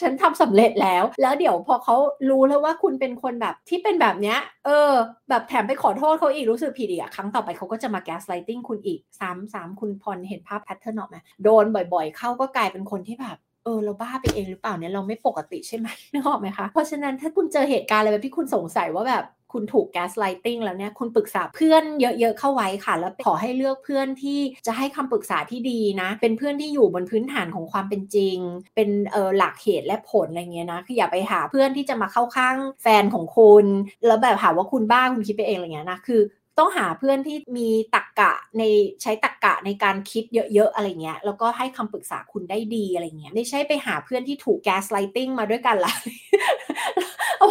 [0.00, 1.94] ฉันทำสำเร็จแล้ว แล้วเดี๋ยวพอเขา
[2.30, 4.92] รู้แล้วว่าคุณเป็นคนแบบที่เป็นแบบเนี้ย เออ
[5.28, 13.36] แบบแถมไปขอโทษเขาอีกรู้สึกผิดอีกครั้งต่อไปเขาก็จะมา gaslighting คุณอีกซ้ำซ้ำคุณพอเห็นภาพ pattern ออกไหมโดนบ่อย ๆ เข้าก็กลายเป็นคนที่แบบ
[13.70, 28.38] เออเราบ้าไปเองหรือเปล่าเนี่ยเราไม่ปกติใช่ไหมนึกออกไหมคะ เพราะฉะนั้นถ้าคุณเจอเหตุการณ์อะไรแบบที่คุณสงสัยว่าแบบคุณถูก gaslighting แล้วเนี่ยคุณปรึกษาเพื่อนเยอะ ๆ เข้าไว้ค่ะ แล้วขอให้เลือกเพื่อนที่จะให้คำปรึกษาที่ดีนะ เป็นเพื่อนที่อยู่บนพื้นฐานของความเป็นจริง
[28.76, 33.66] เป็นเออหลักเหตุและผลอะไรเงี้ยนะคืออย่าไปหาเพื่อนที่จะมาเข้าข้างแฟนของคุณ
[34.06, 36.20] แล้วแบบหาว่าคุณบ้าคุณคิดไปเองอะไรเงี้ยนะคือ
[36.60, 38.62] ต้องหาเพื่อนที่มีตักกะใน
[39.02, 45.92] ใช้ตักกะในการคิดเยอะๆอะไรเงี้ยแล้วก็ให้คำปรึกษาคุณได้ดีอะไรเงี้ยไม่ใช่ไปหาเพื่อนที่ถูกแกสไลติงมาด้วยกันละ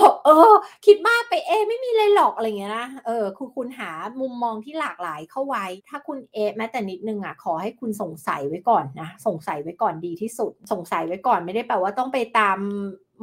[0.01, 0.53] บอกเออ
[0.85, 3.91] คิดมากไปเอ ไม่มีอะไรหรอกอะไรเงี้ยนะเออคุณคุณหา
[4.21, 12.59] มุมมองที่หลากหลายเข้าไว้ ถ้าคุณเอแม้แต่นิดนึงอะขอให้คุณสงสัยไว้ก่อนนะสงสัยไว้ก่อนดีที่สุด สงสัยไว้ก่อนไม่ได้แปลว่าต้องไปตาม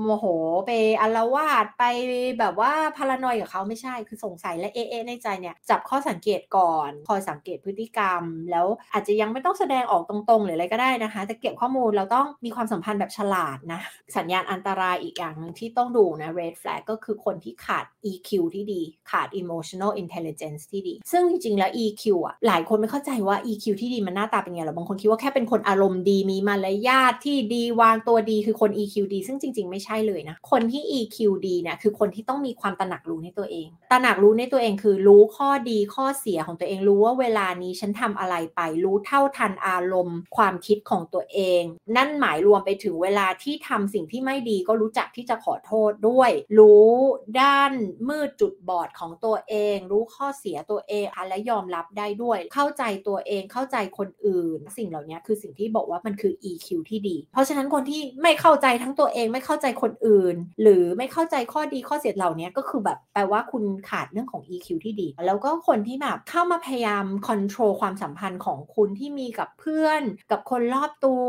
[0.02, 0.24] โมโห
[0.66, 0.70] ไป
[1.00, 1.84] อารวาดไป
[2.38, 13.80] แบบว่าพารานอยกับเขาไม่ใช่คือสงสัยและเอะในใจเนี่ย จับข้อสังเกตก่อน คอยสังเกตพฤติกรรม แล้วอาจจะยังไม่ต้องแสดงออกตรงๆ หรืออะไรก็ได้นะคะ แต่เก็บข้อมูลเราต้องมีความสัมพันธ์แบบฉลาดนะ
[14.16, 28.70] สัญญาณอันตรายอีกอย่างหนึ่งที่ต้องดูนะ red flag ก็คือคนที่ขาด EQ ที่ดี ขาด emotional intelligence ที่ดี ซึ่งจริงๆแล้ว EQ อะหลายคนไม่เข้าใจว่า EQ ที่ดีมันหน้าตาเป็นไงหรอบางคนคิดว่าแค่เป็นคนอารมณ์ดีมีมารยาทที่ดีวางตัวดีคือคน
[28.78, 31.16] EQ ดี ซึ่งจริงๆไม่ใช่ช่เลยนะ คนที่ EQ
[31.46, 41.62] ดีเนี่ยคือคนที่ต้องมีความตระหนักรู้ในตัวเอง ตระหนักรู้ในตัวเองคือรู้ข้อดีข้อเสียของตัวเองรู้ว่าเวลานี้ฉันทำอะไรไป รู้เท่าทันอารมณ์ ความคิดของตัวเอง
[41.96, 46.92] นั่นหมายรวมไปถึงเวลาที่ทำสิ่งที่ไม่ดีก็รู้จักที่จะขอโทษด้วย รู้
[47.40, 47.72] ด้าน
[48.08, 71.28] มืดจุดบอดของตัวเอง รู้ข้อเสียตัวเองและยอมรับได้ด้วย เข้าใจตัวเองเข้าใจคนอื่น สิ่งเหล่านี้คือสิ่งที่บอกว่ามันคือ EQ ที่ดี เพราะฉะนั้นคนที่ไม่เข้าใจทั้งตัวเองไม่เข้าใจคนอื่น หรือไม่เข้าใจข้อดีข้อเสียเหล่านี้ก็คือแบบแปลว่าคุณขาดเรื่องของ EQ ที่ดี แล้วก็คนที่แบบเข้ามาพยายามคอนโทรลความสัมพันธ์ของคุณที่มีกับเพื่อน กับคนรอบตัว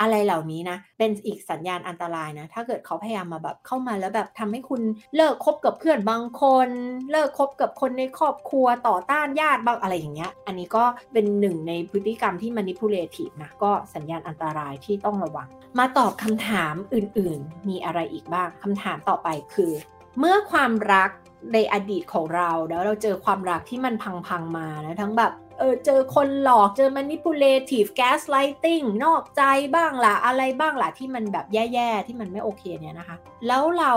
[0.00, 4.82] อะไรเหล่านี้นะ เป็นอีกสัญญาณอันตรายนะ ถ้าเกิดเขาพยายามมาแบบเข้ามาแล้วแบบทำให้คุณ
[5.16, 6.68] เลิกคบกับเพื่อนบางคน
[7.10, 19.72] เลิกคบกับคนในครอบครัวต่อต้านญาติบางอะไรอย่างเงี้ย อันนี้ก็เป็นหนึ่งในพฤติกรรมที่ manipulative นะ ก็สัญญาณอันตรายที่ต้องระวัง มาตอบคำถามอื่น ๆ มีอะไรอีกบ้างคำถามต่อไปคือ
[20.18, 21.10] เมื่อความรัก
[21.52, 23.94] ในอดีตของเราแล้วเราเจอความรักที่มัน
[24.28, 29.42] พังๆมานะทั้งแบบเออเจอคนหลอกเจอ manipulative gaslighting นอกใจ
[29.74, 33.16] บ้างล่ะอะไรบ้างล่ะที่มันแบบแย่ๆ ที่มันไม่โอเคเนี่ยนะคะ
[33.46, 33.92] แล้วเรา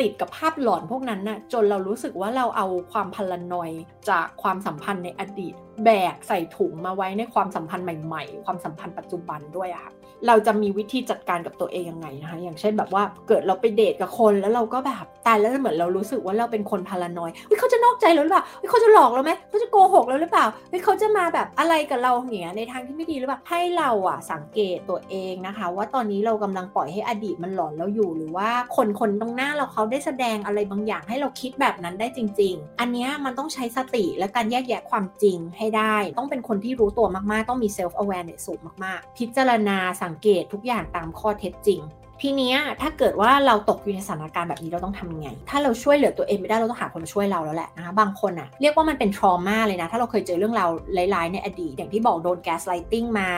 [0.00, 3.70] ติดกับภาพหลอนพวกนั้นนะ่ะจนเรารู้สึกว่าเราเอาความพลานอย
[4.10, 5.54] จากความสัมพันธ์ในอดีต
[5.84, 9.92] แบกใส่ถุงมาไว้ในความสัมพันธ์ใหม่ ๆ ความสัมพันธ์ปัจจุบันด้วยอะค่ะ
[10.26, 41.80] เราจะมีวิธีจัดการกับตัวเองยังไงนะคะ อย่างเช่นแบบว่าเกิดเราไปเดทกับคนแล้วเราก็แบบตายแล้วเหมือนเรารู้สึกว่าเราเป็นคนพารานอยเฮ้ยเขาจะนอกใจเราหรือเปล่าเฮ้ยเขาจะหลอกเราไหมเขาจะโกหกเราหรือเปล่าเฮ้ยเขาจะมาแบบอะไรกับเราเนี่ยในทางที่ไม่ดีหรือเปล่าให้เราอะสังเกตตัวเองนะคะ ว่าตอนนี้เรากำลังปล่อยให้อดีตมันหลอนเราอยู่หรือว่าคนคนตรงหน้าเราเขาได้แสดงอะไรบางอย่างให้เราคิดแบบนั้นได้จริง ๆ อันนี้มันต้องใช้สติและการแยกแยะความจริงให้ได้ ต้องเป็นคนที่รู้ตัวมากๆ ต้องมี self awareness สูงมากๆ พิจารณาสังังเกตทุกอย่างตามข้อเท็จจริง
[42.22, 50.70] ทีนี้ถ้าเกิดว่าเราตกอยู่ในสถานการณ์แบบนี้เราต้องทำยังไง ถ้าเราช่วยเหลือตัวเองไม่ได้เราต้องหาคนมาช่วยเราแล้วแหละนะคะบางคนอะเรียกว่ามันเป็น trauma เลยนะ ถ้าเราเคยเจอเรื่องราว
[51.14, 53.30] ร้ายๆในอดีต อย่างที่บอกโดน gaslighting มา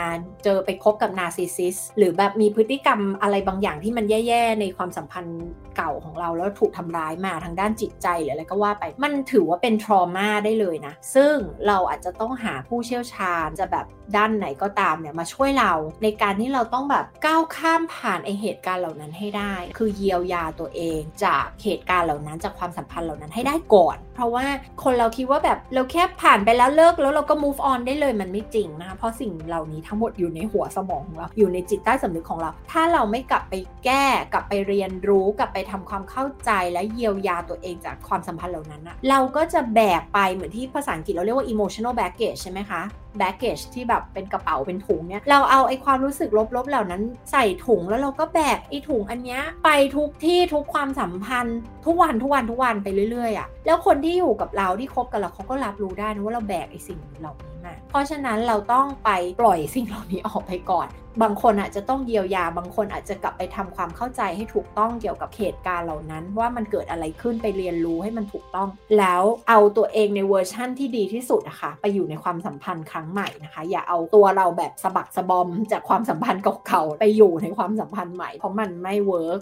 [0.45, 5.41] เจอไปคบกับ narcissist หรือแบบมีพฤติกรรมอะไรบางอย่างที่มันแย่ๆในความสัมพันธ์
[5.77, 11.35] เก่าของเราแล้วถูกทำร้ายมาทางด้านจิตใจหรืออะไรก็ว่าไป มันถือว่าเป็น trauma ได้เลยนะ ซึ่ง
[11.67, 15.73] เราอาจจะต้องหาผู้เชี่ยวชาญจะแบบด้านไหนก็ตามเนี่ยมาช่วยเรา
[16.03, 24.47] ในการที่เราต้องแบบก้าวข้ามผ่านไอเหตุการณ์เหล่านั้นให้ได้ คือเยียวยาตัวเองจากเหตุการณ์เหล่านั้นจากความสัมพันธ์เหล่านั้นให้ได้ก่อน เพราะว่า
[24.83, 33.55] คนเราคิดว่าแบบเราแค่ผ่านไปแล้วเลิกแล้วเราก็ move on ได้เลยมันไม่จริงนะคะเพราะสิ่งเหล่านี้ทั้งหมดอยู่ในหัวสมองของเราอยู่ในจิตใต้สำนึกของเรา ถ้าเราไม่กลับไป
[33.85, 42.83] แก้กลับไปเรียนรู้กลับไปทำความเข้าใจและเยียวยาตัวเองจากความสัมพันธ์เหล่านั้นนะเราก็จะแบกไปเหมือนที่ภาษาอังกฤษเราเรียกว่า emotional baggage ใช่ไหมคะ
[43.19, 47.03] แบกเกจที่แบบเป็นกระเป๋าเป็นถุงเนี่ยเราเอาไอ้ความรู้สึกลบๆเหล่านั้น
[47.33, 59.11] ใส่ถุงแล้วเราก็แบกไอ้ถุงอันเนี้ยไปทุกที่ทุกความสัมพันธ์ ทุกวันทุกวันทุกวันไปเรื่อยๆอะ่ะแล้วคนที่อยู่กับเราที่คบกับเราเขาก็รับรู้ได้นะว่าเราแบกไอ้สิ่งเหล่านี้ มาเพราะฉะนั้นเราต้องไป
[59.41, 60.89] ปล่อยสิ่งเหล่านี้ออกไปก่อน
[61.23, 79.41] บางคนอาจจะต้องเยียวยา บางคนอาจจะกลับไปทำความเข้าใจให้ถูกต้องเกี่ยวกับเหตุการณ์เหล่านั้น ว่ามันเกิดอะไรขึ้นไปเรียนรู้ให้มันถูกต้อง แล้วเอาตัวเองในเวอร์ชั่นที่ดีที่สุดนะคะไปอยู่ในความสัมพันธ์ครั้งใหม่นะคะ อย่าเอาตัวเราแบบสะบักสะบอม จากความสัมพันธ์เก่าๆไปอยู่ในความสัมพันธ์ใหม่เพราะมันไม่ work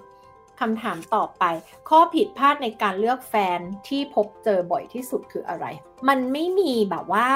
[0.60, 1.44] คำถามต่อไป
[1.88, 5.66] ข้อผิดพลาดในการเลือกแฟนที่พบเจอบ่อยที่สุดคืออะไร
[6.08, 7.28] มันไม่มีแบบว่า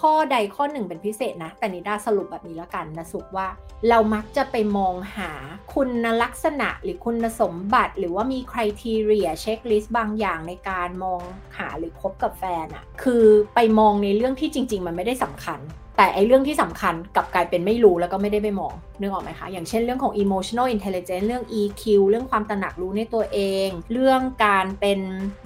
[0.00, 3.48] ข้อใดข้อหนึ่งเป็นพิเศษนะ แต่นิดาสรุปแบบนี้แล้วกันนะสรุปว่า
[3.88, 5.30] เรามักจะไปมองหา
[5.74, 11.20] คุณลักษณะหรือคุณสมบัติ หรือว่ามี criteria checklist บางอย่างในการมอง
[11.58, 13.24] หาหรือคบกับแฟนอะคือ
[13.54, 15.60] ไปมองในเรื่องที่จริง ๆ มันไม่ได้สำคัญ
[15.96, 25.00] แต่ไอเรื่องที่สำคัญกับกลายเป็นไม่รู้แล้วก็ไม่ได้ไปมองนึกออกไหมคะ อย่างเช่นเรื่องของ emotional intelligence เรื่อง EQ เรื่องความตระหนักรู้ในตัวเอง เรื่องการเป็น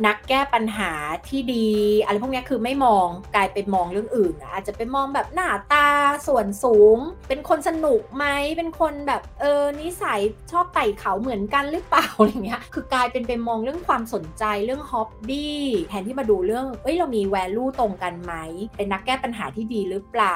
[0.06, 0.92] นักแก้ปัญหา
[1.28, 1.68] ที่ดี
[2.04, 5.88] อะไรพวกนี้คือไม่มองกลายเป็นมองเรื่องอื่น อาจจะไปมองแบบหน้าตา
[6.26, 8.24] ส่วนสูง เป็นคนสนุกไหม
[8.56, 10.20] เป็นคนแบบเออนิสัย
[10.52, 18.34] ชอบไต่เขาเหมือนกันหรือเปล่าอะไรเงี้ยคือกลายเป็นไปมองเรื่องความสนใจเรื่องฮ็อบบี้แทนที่มาดูเรื่องเอ้ยเรามีแวลูตรงกันไหม
[18.76, 20.32] เป็นนักแก้ปัญหาที่ดีหรือเปล่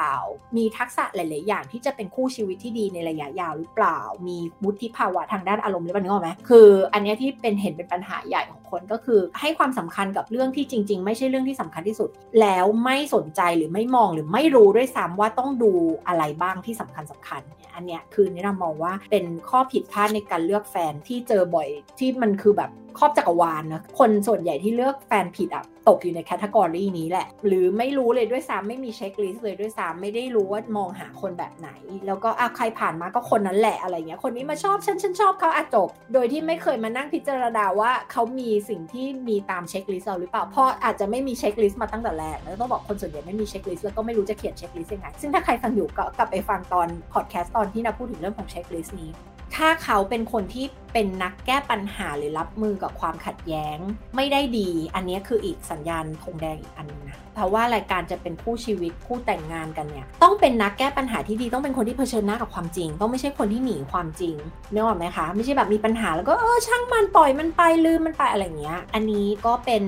[0.57, 12.09] มีทักษะหลาย ๆ อย่างที่จะเป็นคู่ชีวิตที่ดีในระยะยาวหรือเปล่า มีวุฒิภาวะทางด้านอารมณ์หรือเปล่านึกออกไหมคืออันนี้ที่เป็นเห็นเป็นปัญหาใหญ่ของคนก็คือ ให้ความสำคัญกับเรื่องที่จริง ๆ ไม่ใช่เรื่องที่สำคัญที่สุด
[12.41, 15.71] แล้วไม่สนใจหรือไม่มองหรือไม่รู้ด้วยซ้ำว่าต้องดู
[16.07, 17.41] อะไรบ้างที่สำคัญสำคัญ
[17.75, 21.67] อันเนี้ยคือนี่เรามองว่าเป็นข้อผิดพลาดในการเลือกแฟนที่เจอบ่อย
[21.99, 31.69] ที่มันคือแบบครอบจักรวาลนะคนส่วนใหญ่ที่เลือกแฟนผิดอะ ตกอยู่ใน category นี้แหละ หรือไม่รู้เลยด้วยซ้ำไม่มี checklist เลยด้วยซ้ำไม่ได้รู้ว่ามองหาคนแบบไหน
[32.07, 49.11] แล้วก็อะใครผ่านมาก็คนนั้นแหละอะไรเงี้ยคนนี้มาชอบฉันฉันชอบเขาอะจบ โดยที่ไม่เคยมานั่งพิจารณาว่าเขามีสิ่งที่มีตาม checklist เราหรือเปล่าเพราะอาจจะไม่มี checklist มาตั้งแต่แรกแล้วต้องบอกคนส่วนใหญ่ไม่มี checklist แล้วก็ไม่รู้จะเขียน checklist ยังไงซึ่งถ้าใครฟังอยู่ก็กลับไปฟังตอนพอดแคสต์ตอนที่นาพูดถึงเรื่องของเช็คลิสต์นี้
[49.55, 53.77] ถ้าเขาเป็นคนที่เป็นนักแก้ปัญหาหรือรับมือกับความขัดแย้ง
[54.15, 64.35] ไม่ได้ดี อันนี้คืออีกสัญญาณธงแดงอีกอันนึงนะเพราะว่ารายการจะเป็นคู่ชีวิตคู่แต่งงานกันเนี่ยต้องเป็นนักแก้ปัญหาที่ดีต้องเป็นคนที่เผชิญหน้ากับความจริง ต้องไม่ใช่คนที่หนีความจริง
[64.73, 69.83] นึกออกไหมคะไม่ใช่แบบมีปัญหาแล้วก็เออช่างมันปล่อยมันไปลืมมันไปอะไรเงี้ย อันนี้ก็เป็น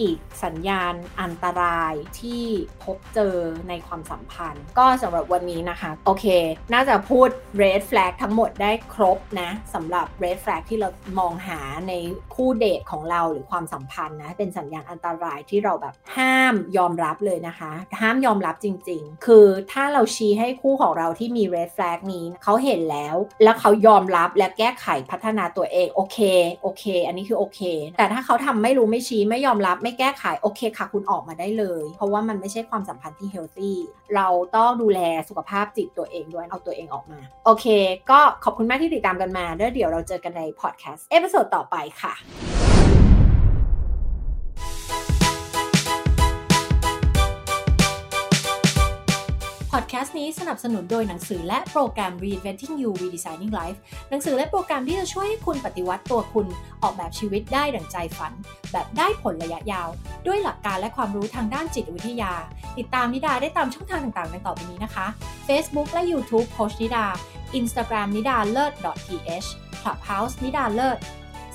[0.00, 2.42] อีกสัญญาณอันตรายที่
[2.84, 3.34] พบเจอ
[3.68, 6.26] ในความสัมพันธ์ ก็สำหรับวันนี้นะคะ โอเค
[6.72, 7.28] น่าจะพูด
[7.62, 10.88] red flag ทั้งหมดได้ครบนะสำหรับ red flag ที่เรา
[11.18, 11.92] มองหาใน
[12.34, 26.18] คู่เดทของเราหรือความสัมพันธ์นะเป็นสัญญาณอันตรายที่เราแบบห้ามยอมอมรับเลยนะคะ ห้ามยอมรับจริง ๆ คือถ้าเราชี้ให้คู่ของเราที่มี red flag นี้เขาเห็นแล้ว แล้วเขายอมรับและแก้ไขพัฒนาตัวเองโอเค
[26.62, 27.60] โอเค อันนี้คือโอเค
[27.96, 33.74] แต่ถ้าเขาทำไม่รู้ไม่ชี้ไม่ยอมรับไม่แก้ไขโอเคค่ะคุณออกมาได้เลย เพราะว่ามันไม่ใช่ความสัมพันธ์ที่ healthy
[34.16, 37.66] เราต้องดูแลสุขภาพจิตตัวเองด้วยเอาตัวเองออกมา โอเค
[38.10, 42.67] ก็ขอบคุณมากที่ติดตามกันมาแล้วเดี๋ยวเราเจอกันในพอดแคสต์ episode ต่อไปค่ะ
[50.08, 53.78] ต์นี้สนับสนุนโดยหนังสือและโปรแกรม Reinventing You Redesigning Life
[54.10, 56.46] หนังสือและโปรแกรมที่จะช่วยให้คุณปฏิวัติตัวคุณ
[56.82, 58.32] ออกแบบชีวิตได้ดั่งใจฝัน
[58.72, 59.88] แบบได้ผลระยะยาว
[60.26, 62.32] ด้วยหลักการและความรู้ทางด้านจิตวิทยา
[62.78, 65.06] ติดตามนิดาได้ตามช่องทางต่างๆดังต่อไปนี้นะคะ
[65.48, 67.04] Facebook และ YouTube โคชนิดา
[67.58, 68.72] Instagram นิดาเลิศ
[69.08, 69.48] .th
[69.82, 70.98] Clubhouse นิดาเลิศ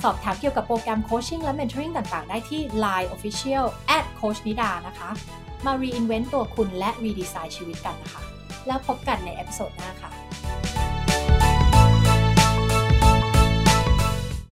[0.03, 3.65] สอบถามเกี่ยวกับโปรแกรมโคชชิ่งและ mentoring ต่างๆ ได้ที่ Line Official
[3.97, 5.09] at Coach นิดานะคะ
[5.65, 8.21] มา reinvent ตัวคุณและ redesign ชีวิตกันนะคะ
[8.67, 10.11] แล้วพบกันในเอพิโซดหน้าค่ะ